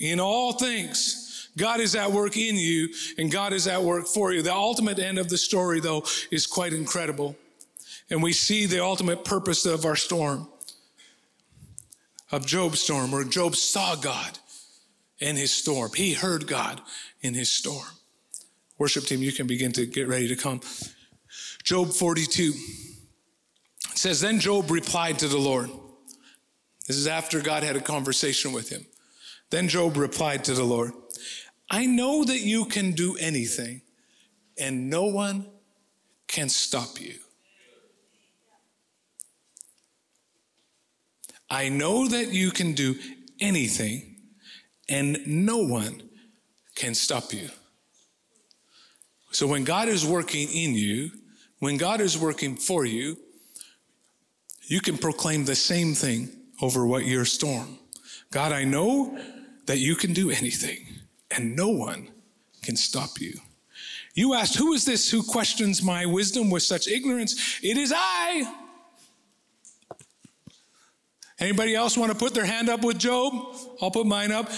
In 0.00 0.20
all 0.20 0.52
things, 0.52 1.48
God 1.56 1.80
is 1.80 1.96
at 1.96 2.12
work 2.12 2.36
in 2.36 2.56
you 2.56 2.94
and 3.16 3.32
God 3.32 3.52
is 3.52 3.66
at 3.66 3.82
work 3.82 4.06
for 4.06 4.32
you. 4.32 4.42
The 4.42 4.54
ultimate 4.54 4.98
end 5.00 5.18
of 5.18 5.28
the 5.28 5.38
story, 5.38 5.80
though, 5.80 6.04
is 6.30 6.46
quite 6.46 6.72
incredible 6.72 7.36
and 8.10 8.22
we 8.22 8.32
see 8.32 8.66
the 8.66 8.82
ultimate 8.82 9.24
purpose 9.24 9.66
of 9.66 9.84
our 9.84 9.96
storm, 9.96 10.48
of 12.30 12.46
Job's 12.46 12.80
storm, 12.80 13.10
where 13.10 13.24
Job 13.24 13.54
saw 13.54 13.94
God 13.94 14.38
in 15.18 15.36
his 15.36 15.52
storm. 15.52 15.90
He 15.94 16.14
heard 16.14 16.46
God 16.46 16.80
in 17.20 17.34
his 17.34 17.50
storm. 17.50 17.86
Worship 18.78 19.04
team, 19.04 19.22
you 19.22 19.32
can 19.32 19.46
begin 19.46 19.72
to 19.72 19.86
get 19.86 20.08
ready 20.08 20.28
to 20.28 20.36
come. 20.36 20.60
Job 21.64 21.90
42 21.90 22.52
it 23.90 23.98
says, 23.98 24.20
Then 24.20 24.38
Job 24.38 24.70
replied 24.70 25.18
to 25.18 25.28
the 25.28 25.38
Lord. 25.38 25.70
This 26.86 26.96
is 26.96 27.06
after 27.06 27.40
God 27.40 27.64
had 27.64 27.76
a 27.76 27.80
conversation 27.80 28.52
with 28.52 28.70
him. 28.70 28.86
Then 29.50 29.68
Job 29.68 29.96
replied 29.96 30.44
to 30.44 30.54
the 30.54 30.64
Lord, 30.64 30.92
I 31.70 31.84
know 31.84 32.24
that 32.24 32.40
you 32.40 32.64
can 32.64 32.92
do 32.92 33.16
anything, 33.16 33.82
and 34.58 34.88
no 34.88 35.04
one 35.04 35.46
can 36.28 36.48
stop 36.48 37.00
you. 37.00 37.14
I 41.50 41.68
know 41.68 42.06
that 42.08 42.28
you 42.28 42.50
can 42.50 42.72
do 42.72 42.96
anything, 43.40 44.16
and 44.88 45.18
no 45.26 45.58
one 45.58 46.02
can 46.74 46.94
stop 46.94 47.32
you. 47.32 47.48
So 49.30 49.46
when 49.46 49.64
God 49.64 49.88
is 49.88 50.06
working 50.06 50.48
in 50.48 50.74
you, 50.74 51.10
when 51.58 51.76
God 51.76 52.00
is 52.00 52.18
working 52.18 52.56
for 52.56 52.84
you, 52.84 53.16
you 54.66 54.80
can 54.80 54.98
proclaim 54.98 55.44
the 55.44 55.54
same 55.54 55.94
thing 55.94 56.28
over 56.60 56.86
what 56.86 57.06
your 57.06 57.24
storm. 57.24 57.78
God, 58.30 58.52
I 58.52 58.64
know 58.64 59.18
that 59.66 59.78
you 59.78 59.96
can 59.96 60.12
do 60.12 60.30
anything, 60.30 60.86
and 61.30 61.56
no 61.56 61.68
one 61.68 62.08
can 62.62 62.76
stop 62.76 63.20
you. 63.20 63.40
You 64.14 64.34
asked, 64.34 64.56
Who 64.56 64.72
is 64.72 64.84
this 64.84 65.10
who 65.10 65.22
questions 65.22 65.82
my 65.82 66.04
wisdom 66.04 66.50
with 66.50 66.62
such 66.62 66.88
ignorance? 66.88 67.60
It 67.62 67.76
is 67.76 67.92
I. 67.94 68.67
Anybody 71.40 71.74
else 71.74 71.96
want 71.96 72.10
to 72.12 72.18
put 72.18 72.34
their 72.34 72.44
hand 72.44 72.68
up 72.68 72.82
with 72.82 72.98
Job? 72.98 73.32
I'll 73.80 73.90
put 73.90 74.06
mine 74.06 74.32
up. 74.32 74.50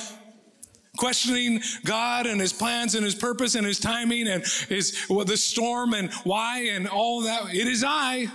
Questioning 0.97 1.61
God 1.85 2.27
and 2.27 2.41
his 2.41 2.53
plans 2.53 2.95
and 2.95 3.05
his 3.05 3.15
purpose 3.15 3.55
and 3.55 3.67
his 3.67 3.79
timing 3.79 4.27
and 4.29 4.45
his 4.69 5.07
well, 5.09 5.25
the 5.25 5.37
storm 5.37 5.95
and 5.95 6.13
why 6.25 6.69
and 6.73 6.89
all 6.89 7.23
that. 7.23 7.55
It 7.55 7.67
is 7.67 7.85
I. 7.87 8.27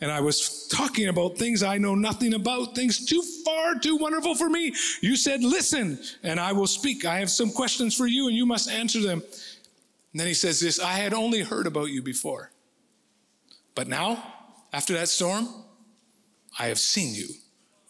And 0.00 0.12
I 0.12 0.20
was 0.20 0.68
talking 0.68 1.08
about 1.08 1.38
things 1.38 1.64
I 1.64 1.76
know 1.78 1.96
nothing 1.96 2.34
about, 2.34 2.76
things 2.76 3.04
too 3.04 3.22
far, 3.44 3.74
too 3.80 3.96
wonderful 3.96 4.36
for 4.36 4.48
me. 4.48 4.72
You 5.00 5.16
said, 5.16 5.42
Listen, 5.42 5.98
and 6.22 6.38
I 6.38 6.52
will 6.52 6.68
speak. 6.68 7.04
I 7.04 7.18
have 7.18 7.30
some 7.30 7.50
questions 7.50 7.96
for 7.96 8.06
you, 8.06 8.28
and 8.28 8.36
you 8.36 8.46
must 8.46 8.70
answer 8.70 9.00
them. 9.00 9.22
And 10.12 10.20
then 10.20 10.28
he 10.28 10.34
says 10.34 10.60
this 10.60 10.78
I 10.78 10.92
had 10.92 11.14
only 11.14 11.40
heard 11.40 11.66
about 11.66 11.90
you 11.90 12.00
before. 12.00 12.52
But 13.74 13.88
now, 13.88 14.22
after 14.72 14.94
that 14.94 15.08
storm, 15.08 15.48
I 16.58 16.66
have 16.66 16.78
seen 16.78 17.14
you 17.14 17.28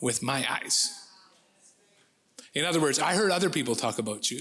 with 0.01 0.23
my 0.23 0.47
eyes. 0.51 1.09
In 2.55 2.65
other 2.65 2.81
words, 2.81 2.99
I 2.99 3.15
heard 3.15 3.31
other 3.31 3.51
people 3.51 3.75
talk 3.75 3.99
about 3.99 4.31
you. 4.31 4.41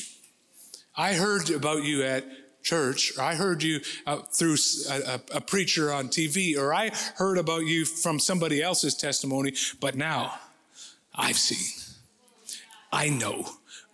I 0.96 1.14
heard 1.14 1.50
about 1.50 1.84
you 1.84 2.04
at 2.04 2.26
church, 2.64 3.14
or 3.18 3.24
I 3.24 3.36
heard 3.36 3.64
you 3.64 3.80
uh, 4.06 4.18
through 4.18 4.58
a, 4.90 5.20
a, 5.36 5.42
preacher 5.42 5.94
on 5.94 6.10
TV, 6.10 6.58
or 6.58 6.74
I 6.74 6.92
heard 7.16 7.38
about 7.38 7.66
you 7.66 7.86
from 7.86 8.20
somebody 8.20 8.62
else's 8.62 8.96
testimony, 8.96 9.54
but 9.80 9.96
now 9.96 10.34
I've 11.16 11.38
seen, 11.38 11.96
I 12.92 13.10
know, 13.10 13.46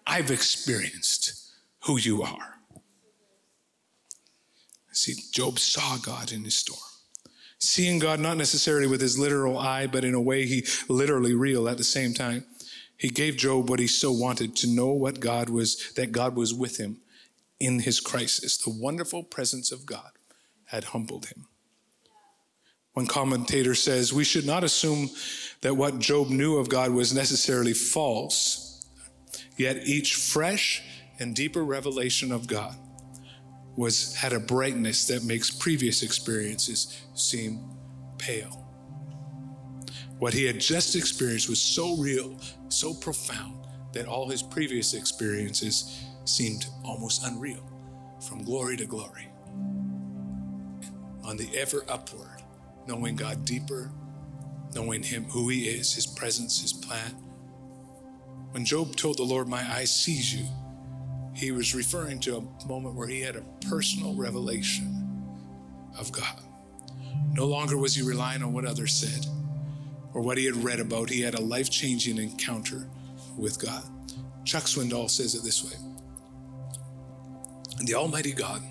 I've 0.08 0.32
experienced 0.32 1.52
who 1.82 1.97
you 1.97 2.23
are. 2.23 2.58
See, 4.91 5.15
Job 5.32 5.60
saw 5.60 5.97
God 5.97 6.32
in 6.32 6.43
his 6.43 6.56
storm. 6.56 6.93
Seeing 7.63 7.97
God 7.97 8.19
not 8.19 8.36
necessarily 8.36 8.88
with 8.88 8.99
his 8.99 9.17
literal 9.17 9.58
eye, 9.58 9.88
but 9.88 10.04
in 10.04 10.13
a 10.13 10.21
way 10.21 10.45
he 10.45 10.65
literally 10.89 11.34
real 11.34 11.69
at 11.69 11.78
the 11.78 11.84
same 11.86 12.13
time. 12.13 12.43
He 12.97 13.08
gave 13.08 13.38
Job 13.38 13.69
what 13.69 13.80
he 13.80 13.88
so 13.88 14.12
wanted 14.12 14.54
to 14.58 14.67
know 14.67 14.89
what 14.89 15.21
God 15.21 15.49
was, 15.49 15.93
that 15.93 16.12
God 16.12 16.36
was 16.36 16.54
with 16.54 16.78
him 16.78 16.97
in 17.62 17.80
his 17.80 18.02
crisis. 18.02 18.58
The 18.58 18.69
wonderful 18.69 19.23
presence 19.23 19.71
of 19.71 19.86
God 19.86 20.12
had 20.65 20.84
humbled 20.84 21.28
him. 21.28 21.47
One 22.95 23.08
commentator 23.08 23.76
says, 23.76 24.12
We 24.12 24.26
should 24.26 24.45
not 24.45 24.65
assume 24.65 25.10
that 25.62 25.76
what 25.78 25.99
Job 25.99 26.30
knew 26.30 26.58
of 26.58 26.67
God 26.67 26.91
was 26.91 27.13
necessarily 27.13 27.73
false, 27.73 28.86
yet 29.56 29.88
each 29.88 30.15
fresh 30.15 30.84
and 31.17 31.34
deeper 31.34 31.63
revelation 31.63 32.34
of 32.34 32.45
God 32.45 32.76
was 33.76 34.16
had 34.16 34.34
a 34.34 34.40
brightness 34.40 35.08
that 35.08 35.24
makes 35.24 35.50
previous 35.50 36.04
experiences 36.04 37.02
seem 37.16 37.70
pale. 38.18 38.64
What 40.20 40.34
he 40.34 40.46
had 40.46 40.60
just 40.60 40.96
experienced 40.96 41.50
was 41.50 41.62
so 41.62 41.96
real, 41.98 42.38
so 42.70 42.94
profound, 42.94 43.68
that 43.94 44.08
all 44.08 44.30
his 44.30 44.42
previous 44.44 44.94
experiences 44.94 46.06
seemed 46.26 46.68
almost 46.84 47.26
unreal, 47.26 47.64
from 48.28 48.44
glory 48.44 48.78
to 48.78 48.86
glory. 48.86 49.28
On 51.24 51.38
the 51.38 51.50
ever 51.58 51.84
upward, 51.90 52.44
knowing 52.88 53.16
God 53.16 53.44
deeper, 53.46 53.92
knowing 54.76 55.04
him 55.04 55.26
who 55.26 55.50
he 55.50 55.68
is, 55.68 55.94
his 55.94 56.06
presence, 56.06 56.62
his 56.62 56.74
plan. 56.74 57.12
When 58.52 58.66
Job 58.66 58.96
told 58.96 59.18
the 59.18 59.24
Lord, 59.24 59.48
My 59.48 59.70
eye 59.70 59.86
sees 59.86 60.34
you, 60.34 60.46
he 61.34 61.52
was 61.52 61.74
referring 61.76 62.19
to 62.19 62.38
a 62.38 62.67
moment 62.67 62.96
where 62.96 63.08
he 63.08 63.22
had 63.22 63.36
a 63.36 63.43
personal 63.67 64.15
revelation 64.15 65.04
of 65.98 66.12
God. 66.12 66.39
No 67.32 67.46
longer 67.46 67.78
was 67.78 67.96
he 67.96 68.04
relying 68.04 68.43
on 68.43 68.54
what 68.54 68.65
others 68.65 68.93
said 68.93 69.26
or 70.13 70.22
what 70.22 70.38
he 70.38 70.46
had 70.46 70.56
read 70.56 70.80
about. 70.80 71.10
He 71.10 71.22
had 71.22 71.36
a 71.36 71.41
life 71.41 71.69
changing 71.69 72.17
encounter 72.17 72.88
with 73.38 73.60
God. 73.60 73.84
Chuck 74.46 74.63
Swindoll 74.63 75.10
says 75.10 75.36
it 75.36 75.43
this 75.43 75.63
way 75.63 75.78
The 77.86 77.96
Almighty 77.96 78.34
God 78.34 78.62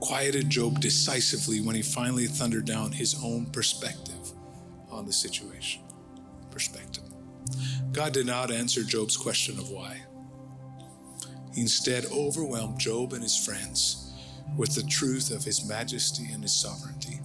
quieted 0.00 0.50
Job 0.50 0.80
decisively 0.80 1.60
when 1.62 1.74
he 1.74 1.82
finally 1.82 2.26
thundered 2.26 2.66
down 2.66 2.92
his 2.92 3.16
own 3.24 3.46
perspective 3.46 4.32
on 4.90 5.06
the 5.06 5.12
situation. 5.12 5.80
Perspective. 6.50 7.04
God 7.92 8.12
did 8.12 8.26
not 8.26 8.50
answer 8.50 8.82
Job's 8.82 9.16
question 9.16 9.58
of 9.58 9.70
why. 9.70 10.02
Instead 11.56 12.06
overwhelmed 12.06 12.78
Job 12.78 13.12
and 13.12 13.22
his 13.22 13.36
friends 13.36 14.12
with 14.56 14.74
the 14.74 14.82
truth 14.82 15.30
of 15.30 15.44
his 15.44 15.64
majesty 15.64 16.26
and 16.32 16.42
his 16.42 16.54
sovereignty. 16.54 17.20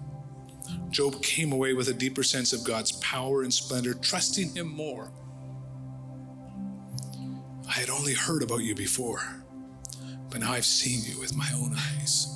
Job 0.89 1.21
came 1.21 1.51
away 1.51 1.73
with 1.73 1.87
a 1.87 1.93
deeper 1.93 2.23
sense 2.23 2.53
of 2.53 2.63
God's 2.63 2.91
power 2.93 3.43
and 3.43 3.53
splendor, 3.53 3.93
trusting 3.93 4.55
him 4.55 4.67
more. 4.67 5.11
I 7.67 7.73
had 7.73 7.89
only 7.89 8.13
heard 8.13 8.41
about 8.41 8.63
you 8.63 8.75
before, 8.75 9.21
but 10.29 10.41
now 10.41 10.51
I've 10.51 10.65
seen 10.65 11.01
you 11.03 11.19
with 11.19 11.35
my 11.35 11.47
own 11.55 11.75
eyes. 11.75 12.27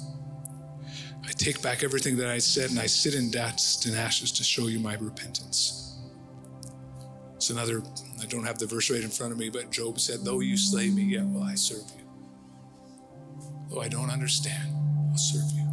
I 1.26 1.32
take 1.32 1.62
back 1.62 1.84
everything 1.84 2.18
that 2.18 2.30
I 2.30 2.38
said 2.38 2.70
and 2.70 2.80
I 2.80 2.86
sit 2.86 3.16
in 3.16 3.32
dust 3.32 3.86
and 3.86 3.96
ashes 3.96 4.32
to 4.34 4.44
show 4.44 4.68
you 4.68 4.80
my 4.80 4.96
repentance. 4.96 5.93
It's 7.44 7.50
another 7.50 7.84
I 8.22 8.26
don't 8.28 8.46
have 8.46 8.58
the 8.58 8.66
verse 8.66 8.90
right 8.90 9.04
in 9.04 9.10
front 9.10 9.34
of 9.34 9.38
me, 9.38 9.50
but 9.50 9.70
Job 9.70 10.00
said, 10.00 10.24
Though 10.24 10.40
you 10.40 10.56
slay 10.56 10.90
me, 10.90 11.04
yet 11.04 11.28
will 11.28 11.44
I 11.44 11.56
serve 11.56 11.84
you. 11.98 12.06
Though 13.70 13.82
I 13.82 13.90
don't 13.90 14.10
understand, 14.10 14.74
I'll 15.12 15.18
serve 15.18 15.52
you. 15.54 15.68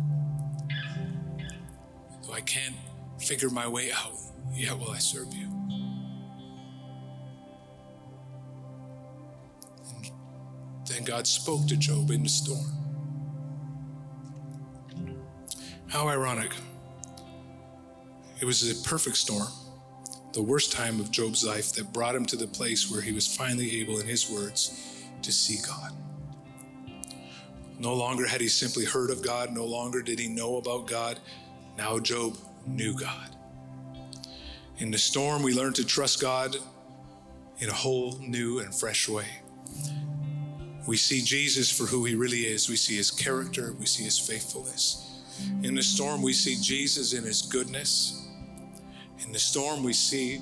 Though 2.27 2.33
I 2.33 2.41
can't 2.41 2.75
figure 3.21 3.51
my 3.51 3.69
way 3.69 3.93
out, 3.93 4.19
yet 4.53 4.77
will 4.77 4.91
I 4.91 4.99
serve 4.99 5.33
you. 5.33 5.47
And 9.95 10.11
then 10.87 11.05
God 11.05 11.25
spoke 11.25 11.69
to 11.69 11.77
Job 11.77 12.11
in 12.11 12.25
the 12.25 12.29
storm. 12.29 12.67
How 15.87 16.09
ironic. 16.09 16.51
It 18.41 18.45
was 18.45 18.69
a 18.69 18.89
perfect 18.89 19.17
storm 19.17 19.47
the 20.33 20.43
worst 20.43 20.73
time 20.73 21.01
of 21.01 21.11
Job's 21.11 21.45
life 21.45 21.73
that 21.73 21.93
brought 21.93 22.15
him 22.15 22.25
to 22.27 22.37
the 22.37 22.47
place 22.47 22.91
where 22.91 23.01
he 23.01 23.13
was 23.13 23.27
finally 23.27 23.81
able, 23.81 23.99
in 23.99 24.07
his 24.07 24.31
words, 24.31 25.05
to 25.23 25.33
see 25.33 25.59
God. 25.67 25.93
No 27.79 27.95
longer 27.95 28.27
had 28.27 28.41
he 28.41 28.49
simply 28.49 28.85
heard 28.85 29.11
of 29.11 29.23
God, 29.23 29.53
no 29.53 29.65
longer 29.65 30.03
did 30.03 30.19
he 30.19 30.29
know 30.29 30.57
about 30.57 30.87
God. 30.87 31.19
Now 31.79 31.99
Job 31.99 32.37
knew 32.67 32.95
God. 32.95 33.35
In 34.79 34.91
the 34.91 34.99
storm, 34.99 35.43
we 35.43 35.55
learn 35.55 35.73
to 35.75 35.85
trust 35.85 36.21
God 36.21 36.57
in 37.59 37.69
a 37.69 37.75
whole 37.75 38.19
new 38.21 38.61
and 38.61 38.75
fresh 38.75 39.09
way. 39.09 39.27
We 40.87 40.97
see 40.97 41.23
Jesus 41.23 41.71
for 41.71 41.85
who 41.85 42.05
he 42.05 42.15
really 42.15 42.41
is. 42.41 42.69
We 42.69 42.77
see 42.77 42.97
his 42.97 43.11
character, 43.11 43.75
we 43.79 43.87
see 43.87 44.05
his 44.05 44.19
faithfulness. 44.19 45.07
In 45.63 45.75
the 45.75 45.83
storm, 45.83 46.23
we 46.23 46.33
see 46.33 46.57
Jesus 46.61 47.13
in 47.15 47.25
his 47.25 47.43
goodness. 47.43 48.20
In 49.21 49.33
the 49.33 49.39
storm, 49.39 49.83
we 49.83 49.93
see 49.93 50.41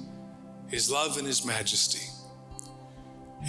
his 0.68 0.90
love 0.90 1.18
and 1.18 1.26
his 1.26 1.44
majesty. 1.44 2.06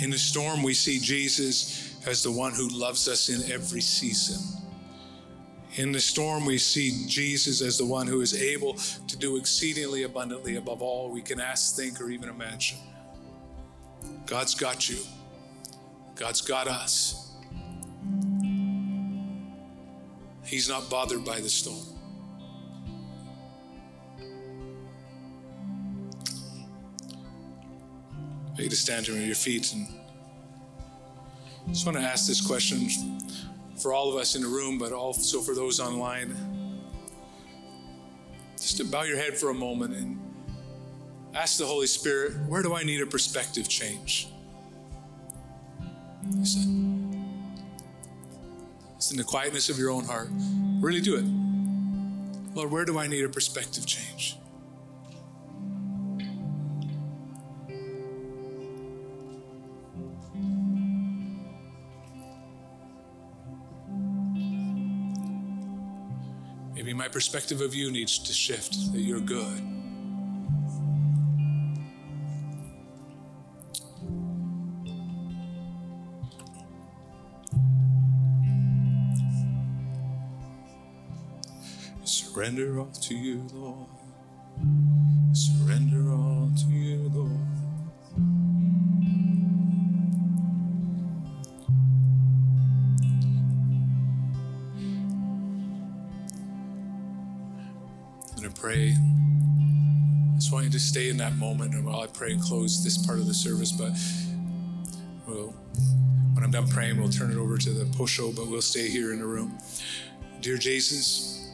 In 0.02 0.10
the 0.10 0.18
storm, 0.18 0.64
we 0.64 0.74
see 0.74 1.00
Jesus 1.00 1.96
as 2.06 2.24
the 2.24 2.32
one 2.32 2.54
who 2.54 2.68
loves 2.70 3.08
us 3.08 3.30
in 3.30 3.52
every 3.52 3.82
season. 3.82 4.60
In 5.76 5.92
the 5.92 6.00
storm, 6.00 6.46
we 6.46 6.58
see 6.58 7.06
Jesus 7.08 7.62
as 7.62 7.78
the 7.78 7.86
one 7.86 8.08
who 8.08 8.22
is 8.22 8.34
able 8.34 8.74
to 8.74 9.18
do 9.18 9.38
exceedingly 9.38 10.04
abundantly 10.04 10.56
above 10.56 10.82
all 10.82 11.12
we 11.12 11.22
can 11.22 11.40
ask, 11.40 11.76
think, 11.76 12.02
or 12.02 12.10
even 12.10 12.30
imagine. 12.30 12.78
God's 14.26 14.56
got 14.56 14.90
you, 14.90 15.00
God's 16.16 16.42
got 16.42 16.68
us. 16.68 17.32
He's 20.44 20.68
not 20.68 20.90
bothered 20.90 21.24
by 21.24 21.40
the 21.40 21.50
storm. 21.50 21.99
To 28.68 28.76
stand 28.76 29.06
to 29.06 29.16
your 29.16 29.36
feet. 29.36 29.72
And 29.74 29.88
just 31.70 31.86
want 31.86 31.98
to 31.98 32.04
ask 32.04 32.28
this 32.28 32.42
question 32.46 32.90
for 33.78 33.94
all 33.94 34.10
of 34.10 34.16
us 34.16 34.36
in 34.36 34.42
the 34.42 34.48
room, 34.48 34.78
but 34.78 34.92
also 34.92 35.40
for 35.40 35.56
those 35.56 35.80
online. 35.80 36.36
Just 38.58 38.78
to 38.78 38.84
bow 38.84 39.04
your 39.04 39.18
head 39.18 39.38
for 39.38 39.52
a 39.52 39.54
moment 39.54 39.96
and 39.96 40.20
ask 41.34 41.58
the 41.58 41.66
Holy 41.66 41.88
Spirit, 41.88 42.34
where 42.48 42.62
do 42.62 42.74
I 42.76 42.84
need 42.84 43.02
a 43.02 43.06
perspective 43.06 43.70
change? 43.70 44.28
It's 46.40 46.56
in 49.12 49.18
the 49.18 49.24
quietness 49.24 49.70
of 49.70 49.78
your 49.78 49.92
own 49.92 50.04
heart. 50.04 50.30
Really 50.82 51.02
do 51.02 51.16
it. 51.16 51.24
Lord, 52.56 52.72
where 52.72 52.84
do 52.84 53.00
I 53.00 53.08
need 53.08 53.24
a 53.24 53.30
perspective 53.30 53.86
change? 53.86 54.36
Perspective 67.12 67.62
of 67.62 67.74
you 67.74 67.92
needs 67.92 68.20
to 68.20 68.34
shift, 68.34 68.92
that 68.94 69.02
you're 69.02 69.20
good. 69.20 69.64
Surrender 82.04 82.80
all 82.80 82.92
to 82.92 83.16
you, 83.16 83.46
Lord. 83.54 83.99
Stay 100.90 101.10
in 101.10 101.18
that 101.18 101.36
moment 101.36 101.76
and 101.76 101.86
while 101.86 102.02
I 102.02 102.08
pray 102.08 102.32
and 102.32 102.42
close 102.42 102.84
this 102.84 102.98
part 102.98 103.20
of 103.20 103.28
the 103.28 103.34
service, 103.34 103.72
but 103.72 103.92
we'll, 105.28 105.54
when 106.34 106.44
I'm 106.44 106.50
done 106.50 106.68
praying, 106.68 107.00
we'll 107.00 107.10
turn 107.10 107.30
it 107.30 107.38
over 107.38 107.60
to 107.60 107.70
the 107.70 107.86
post 107.96 108.12
show, 108.12 108.32
but 108.32 108.48
we'll 108.48 108.60
stay 108.60 108.90
here 108.90 109.14
in 109.14 109.20
the 109.20 109.26
room. 109.28 109.56
Dear 110.42 110.58
Jesus, 110.58 111.48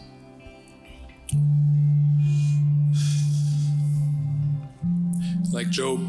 like 5.52 5.70
Job, 5.70 6.00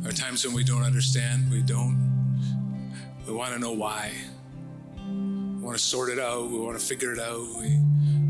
there 0.00 0.10
are 0.10 0.14
times 0.14 0.46
when 0.46 0.54
we 0.54 0.64
don't 0.64 0.82
understand, 0.82 1.50
we 1.50 1.60
don't, 1.60 2.00
we 3.26 3.34
want 3.34 3.52
to 3.52 3.58
know 3.58 3.72
why. 3.72 4.10
We 5.06 5.62
want 5.62 5.76
to 5.76 5.82
sort 5.82 6.08
it 6.08 6.18
out, 6.18 6.48
we 6.50 6.58
want 6.58 6.80
to 6.80 6.84
figure 6.84 7.12
it 7.12 7.18
out, 7.18 7.46
we 7.58 7.76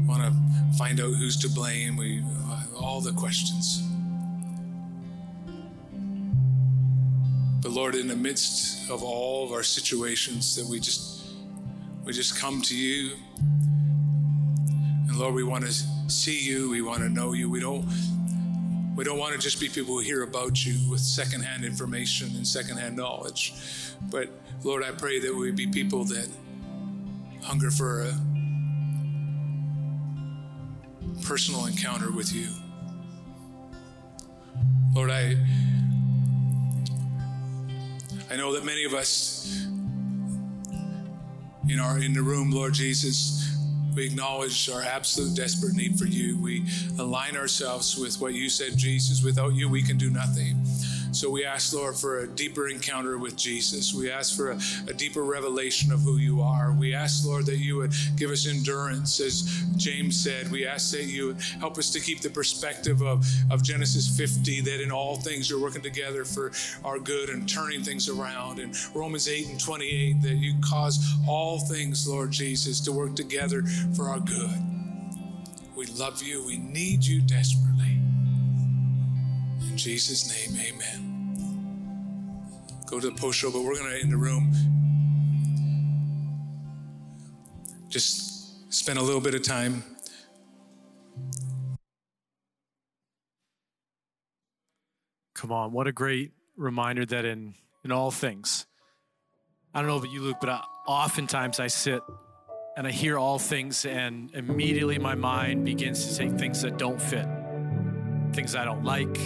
want 0.09 0.25
to 0.25 0.77
find 0.77 0.99
out 0.99 1.13
who's 1.13 1.37
to 1.37 1.49
blame, 1.49 1.97
we, 1.97 2.25
the 3.03 3.13
questions. 3.13 3.83
But 7.61 7.71
Lord, 7.71 7.95
in 7.95 8.09
the 8.09 8.17
midst 8.17 8.91
of 8.91 9.03
all 9.03 9.45
of 9.45 9.53
our 9.53 9.63
situations 9.63 10.57
that 10.57 10.67
we 10.67 10.81
just, 10.81 11.27
we 12.05 12.13
just 12.13 12.37
come 12.37 12.61
to 12.63 12.77
you. 12.77 13.17
And 15.09 15.17
Lord, 15.17 15.35
we 15.35 15.45
want 15.45 15.65
to 15.65 15.73
see 16.09 16.41
you, 16.41 16.71
we 16.71 16.83
want 16.83 17.01
to 17.01 17.09
know 17.09 17.33
you. 17.33 17.49
We 17.51 17.61
don't 17.61 17.87
we 18.95 19.05
don't 19.05 19.19
want 19.19 19.33
to 19.33 19.39
just 19.39 19.59
be 19.59 19.69
people 19.69 19.95
who 19.95 20.01
hear 20.01 20.23
about 20.23 20.67
you 20.67 20.79
with 20.91 21.01
secondhand 21.01 21.65
information 21.65 22.29
and 22.37 22.47
secondhand 22.47 22.95
knowledge. 22.95 23.55
But 24.11 24.29
Lord, 24.65 24.85
I 24.85 24.91
pray 24.91 25.19
that 25.21 25.35
we 25.35 25.51
be 25.51 25.67
people 25.67 26.05
that 26.05 26.29
hunger 27.43 27.71
for 27.71 28.03
a 28.03 28.13
personal 31.23 31.67
encounter 31.67 32.11
with 32.13 32.35
you. 32.35 32.49
Lord, 34.95 35.11
I 35.11 35.37
I 38.31 38.37
know 38.37 38.53
that 38.55 38.65
many 38.65 38.85
of 38.85 38.95
us 38.95 39.67
in 41.69 41.79
our 41.79 41.99
in 41.99 42.13
the 42.13 42.23
room, 42.23 42.51
Lord 42.51 42.75
Jesus, 42.75 43.57
we 43.95 44.07
acknowledge 44.07 44.69
our 44.71 44.83
absolute 44.83 45.37
desperate 45.37 45.75
need 45.75 45.99
for 45.99 46.07
you. 46.07 46.39
We 46.39 46.67
align 46.99 47.37
ourselves 47.37 47.97
with 47.99 48.21
what 48.21 48.35
you 48.35 48.49
said, 48.49 48.77
Jesus. 48.77 49.23
Without 49.23 49.55
you, 49.55 49.69
we 49.69 49.83
can 49.83 49.97
do 49.99 50.11
nothing. 50.11 50.57
So 51.13 51.31
we 51.31 51.45
ask, 51.45 51.75
Lord, 51.75 51.95
for 51.95 52.21
a 52.21 52.27
deeper 52.27 52.69
encounter 52.69 53.19
with 53.19 53.37
Jesus. 53.37 53.95
We 53.95 54.11
ask 54.11 54.35
for 54.35 54.53
a, 54.53 54.59
a, 54.89 54.95
deeper 54.95 55.23
revelation 55.23 55.93
of 55.93 56.01
who 56.01 56.17
you 56.17 56.41
are. 56.41 56.73
We 56.73 56.95
ask, 56.95 57.27
Lord, 57.27 57.45
that 57.47 57.59
you 57.59 57.77
would 57.77 57.93
give 58.17 58.31
us 58.31 58.47
endurance, 58.47 59.21
as 59.21 59.63
James 59.77 60.19
said. 60.19 60.51
We 60.51 60.67
ask 60.67 60.91
that 60.93 61.05
you 61.05 61.37
help 61.61 61.77
us 61.77 61.91
to 61.91 62.01
keep 62.01 62.21
the 62.21 62.31
perspective 62.31 63.03
of, 63.03 63.27
of 63.51 63.63
Genesis 63.63 64.09
50, 64.17 64.63
that 64.63 64.83
in 64.83 64.91
all 64.91 65.17
things 65.17 65.51
you're 65.51 65.61
working 65.61 65.83
together 65.83 66.25
for 66.25 66.51
our 66.83 66.99
good 66.99 67.29
and 67.29 67.47
turning 67.47 67.83
things 67.83 68.09
around. 68.09 68.59
And 68.59 68.75
Romans 68.95 69.29
8 69.29 69.49
and 69.49 69.61
28, 69.61 70.23
that 70.23 70.35
you 70.35 70.55
cause 70.65 71.15
all 71.29 71.61
things, 71.61 72.09
Lord 72.09 72.31
Jesus, 72.31 72.81
to 72.81 72.93
work 72.93 73.15
together 73.17 73.63
for 73.95 74.09
our 74.09 74.21
good. 74.21 74.73
We 75.77 75.87
love 75.87 76.23
you. 76.23 76.47
We 76.47 76.59
need 76.59 77.05
you 77.05 77.21
desperately. 77.21 78.02
Jesus' 79.83 80.29
name, 80.31 80.57
amen. 80.61 81.03
Go 82.87 83.01
to 83.01 83.11
the 83.11 83.17
post 83.17 83.41
show, 83.41 83.51
but 83.51 83.63
we're 83.65 83.75
going 83.75 83.91
to, 83.91 84.01
in 84.01 84.11
the 84.11 84.17
room, 84.17 84.53
just 87.89 88.73
spend 88.73 89.01
a 89.01 89.03
little 89.03 89.21
bit 89.21 89.35
of 89.35 89.43
time. 89.43 89.83
Come 95.35 95.51
on, 95.51 95.73
what 95.73 95.89
a 95.89 95.93
great 95.93 96.31
reminder 96.57 97.05
that 97.07 97.25
in, 97.25 97.57
in 97.83 97.91
all 97.91 98.13
things, 98.13 98.67
I 99.75 99.81
don't 99.81 99.89
know 99.89 99.97
about 99.97 100.13
you, 100.13 100.23
Luke, 100.23 100.37
but 100.41 100.49
I, 100.49 100.63
oftentimes 100.87 101.59
I 101.59 101.67
sit 101.67 102.03
and 102.77 102.87
I 102.87 102.93
hear 102.93 103.19
all 103.19 103.41
things, 103.41 103.85
and 103.85 104.31
immediately 104.33 105.01
my 105.01 105.17
mind 105.17 105.65
begins 105.65 106.07
to 106.07 106.17
take 106.17 106.39
things 106.39 106.63
that 106.63 106.79
don't 106.79 107.03
fit, 107.03 107.27
things 108.33 108.55
I 108.55 108.65
don't 108.65 108.85
like. 108.85 109.19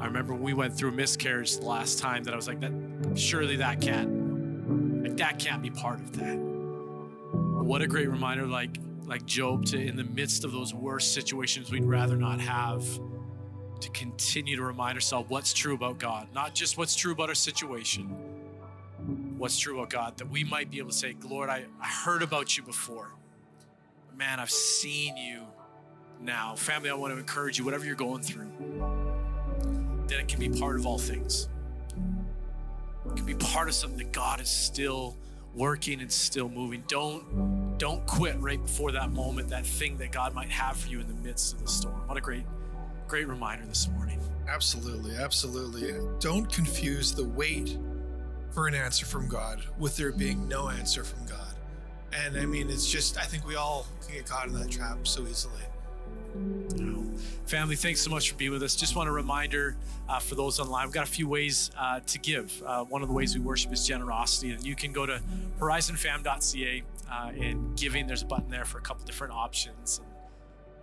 I 0.00 0.06
remember 0.06 0.32
when 0.32 0.42
we 0.42 0.54
went 0.54 0.76
through 0.76 0.92
miscarriage 0.92 1.58
the 1.58 1.66
last 1.66 1.98
time 1.98 2.24
that 2.24 2.32
I 2.32 2.36
was 2.36 2.48
like, 2.48 2.60
that 2.60 2.72
surely 3.14 3.56
that 3.56 3.80
can't, 3.80 5.02
like 5.02 5.16
that 5.18 5.38
can't 5.38 5.62
be 5.62 5.70
part 5.70 6.00
of 6.00 6.16
that. 6.18 6.36
What 6.36 7.82
a 7.82 7.86
great 7.86 8.08
reminder, 8.08 8.46
like 8.46 8.78
like 9.06 9.26
Job, 9.26 9.64
to 9.66 9.76
in 9.76 9.96
the 9.96 10.04
midst 10.04 10.44
of 10.44 10.52
those 10.52 10.72
worst 10.72 11.12
situations 11.12 11.70
we'd 11.70 11.84
rather 11.84 12.16
not 12.16 12.40
have, 12.40 12.84
to 13.80 13.90
continue 13.90 14.56
to 14.56 14.62
remind 14.62 14.94
ourselves 14.94 15.28
what's 15.28 15.52
true 15.52 15.74
about 15.74 15.98
God, 15.98 16.28
not 16.32 16.54
just 16.54 16.78
what's 16.78 16.94
true 16.94 17.12
about 17.12 17.28
our 17.28 17.34
situation, 17.34 18.06
what's 19.36 19.58
true 19.58 19.78
about 19.78 19.90
God, 19.90 20.16
that 20.18 20.30
we 20.30 20.44
might 20.44 20.70
be 20.70 20.78
able 20.78 20.90
to 20.90 20.96
say, 20.96 21.16
Lord, 21.24 21.50
I, 21.50 21.64
I 21.80 21.88
heard 21.88 22.22
about 22.22 22.56
you 22.56 22.62
before. 22.62 23.10
Man, 24.16 24.38
I've 24.38 24.50
seen 24.50 25.16
you 25.16 25.42
now. 26.20 26.54
Family, 26.54 26.90
I 26.90 26.94
want 26.94 27.12
to 27.12 27.18
encourage 27.18 27.58
you, 27.58 27.64
whatever 27.64 27.84
you're 27.84 27.94
going 27.94 28.22
through, 28.22 28.50
that 30.10 30.20
it 30.20 30.28
can 30.28 30.38
be 30.38 30.48
part 30.48 30.78
of 30.78 30.86
all 30.86 30.98
things. 30.98 31.48
It 33.06 33.16
can 33.16 33.24
be 33.24 33.34
part 33.34 33.68
of 33.68 33.74
something 33.74 33.98
that 33.98 34.12
God 34.12 34.40
is 34.40 34.48
still 34.48 35.16
working 35.54 36.00
and 36.00 36.12
still 36.12 36.48
moving. 36.48 36.84
Don't 36.86 37.78
don't 37.78 38.06
quit 38.06 38.38
right 38.40 38.60
before 38.60 38.92
that 38.92 39.10
moment, 39.10 39.48
that 39.48 39.64
thing 39.64 39.96
that 39.96 40.12
God 40.12 40.34
might 40.34 40.50
have 40.50 40.76
for 40.76 40.88
you 40.88 41.00
in 41.00 41.06
the 41.06 41.14
midst 41.14 41.54
of 41.54 41.62
the 41.62 41.68
storm. 41.68 42.06
What 42.06 42.18
a 42.18 42.20
great, 42.20 42.44
great 43.08 43.26
reminder 43.26 43.64
this 43.64 43.88
morning. 43.88 44.20
Absolutely, 44.48 45.16
absolutely. 45.16 45.94
Don't 46.18 46.52
confuse 46.52 47.14
the 47.14 47.24
wait 47.24 47.78
for 48.50 48.66
an 48.66 48.74
answer 48.74 49.06
from 49.06 49.28
God 49.28 49.62
with 49.78 49.96
there 49.96 50.12
being 50.12 50.46
no 50.48 50.68
answer 50.68 51.04
from 51.04 51.24
God. 51.26 51.54
And 52.12 52.36
I 52.36 52.44
mean, 52.44 52.68
it's 52.68 52.90
just, 52.90 53.16
I 53.16 53.22
think 53.22 53.46
we 53.46 53.54
all 53.54 53.86
can 54.04 54.16
get 54.16 54.26
caught 54.26 54.48
in 54.48 54.54
that 54.54 54.70
trap 54.70 55.06
so 55.06 55.26
easily. 55.26 55.62
Family, 57.50 57.74
thanks 57.74 58.00
so 58.00 58.10
much 58.10 58.30
for 58.30 58.36
being 58.36 58.52
with 58.52 58.62
us. 58.62 58.76
Just 58.76 58.94
want 58.94 59.08
a 59.08 59.12
reminder 59.12 59.74
uh, 60.08 60.20
for 60.20 60.36
those 60.36 60.60
online, 60.60 60.86
we've 60.86 60.94
got 60.94 61.02
a 61.08 61.10
few 61.10 61.26
ways 61.26 61.72
uh, 61.76 61.98
to 62.06 62.16
give. 62.20 62.62
Uh, 62.64 62.84
one 62.84 63.02
of 63.02 63.08
the 63.08 63.14
ways 63.14 63.34
we 63.34 63.40
worship 63.40 63.72
is 63.72 63.84
generosity, 63.84 64.52
and 64.52 64.64
you 64.64 64.76
can 64.76 64.92
go 64.92 65.04
to 65.04 65.20
horizonfam.ca 65.58 66.84
uh, 67.10 67.32
and 67.36 67.76
giving. 67.76 68.06
There's 68.06 68.22
a 68.22 68.26
button 68.26 68.48
there 68.50 68.64
for 68.64 68.78
a 68.78 68.80
couple 68.80 69.04
different 69.04 69.34
options. 69.34 69.98
And 69.98 70.06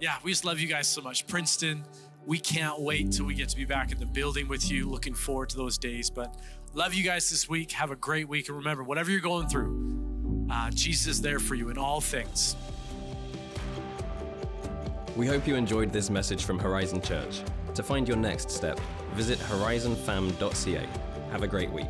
yeah, 0.01 0.17
we 0.23 0.31
just 0.31 0.43
love 0.43 0.59
you 0.59 0.67
guys 0.67 0.89
so 0.89 1.01
much. 1.01 1.25
Princeton, 1.25 1.85
we 2.25 2.37
can't 2.37 2.81
wait 2.81 3.13
till 3.13 3.25
we 3.25 3.33
get 3.33 3.47
to 3.47 3.55
be 3.55 3.63
back 3.63 3.93
in 3.93 3.97
the 3.97 4.05
building 4.05 4.49
with 4.49 4.69
you. 4.69 4.89
Looking 4.89 5.13
forward 5.13 5.47
to 5.51 5.55
those 5.55 5.77
days. 5.77 6.09
But 6.09 6.35
love 6.73 6.93
you 6.93 7.05
guys 7.05 7.29
this 7.29 7.47
week. 7.47 7.71
Have 7.71 7.91
a 7.91 7.95
great 7.95 8.27
week. 8.27 8.49
And 8.49 8.57
remember, 8.57 8.83
whatever 8.83 9.09
you're 9.09 9.21
going 9.21 9.47
through, 9.47 10.49
uh, 10.51 10.69
Jesus 10.71 11.07
is 11.07 11.21
there 11.21 11.39
for 11.39 11.55
you 11.55 11.69
in 11.69 11.77
all 11.77 12.01
things. 12.01 12.57
We 15.17 15.25
hope 15.25 15.47
you 15.47 15.55
enjoyed 15.55 15.91
this 15.91 16.11
message 16.11 16.45
from 16.45 16.59
Horizon 16.59 17.01
Church. 17.01 17.41
To 17.73 17.81
find 17.81 18.07
your 18.07 18.17
next 18.17 18.51
step, 18.51 18.79
visit 19.13 19.39
horizonfam.ca. 19.39 20.87
Have 21.31 21.41
a 21.41 21.47
great 21.47 21.71
week. 21.71 21.87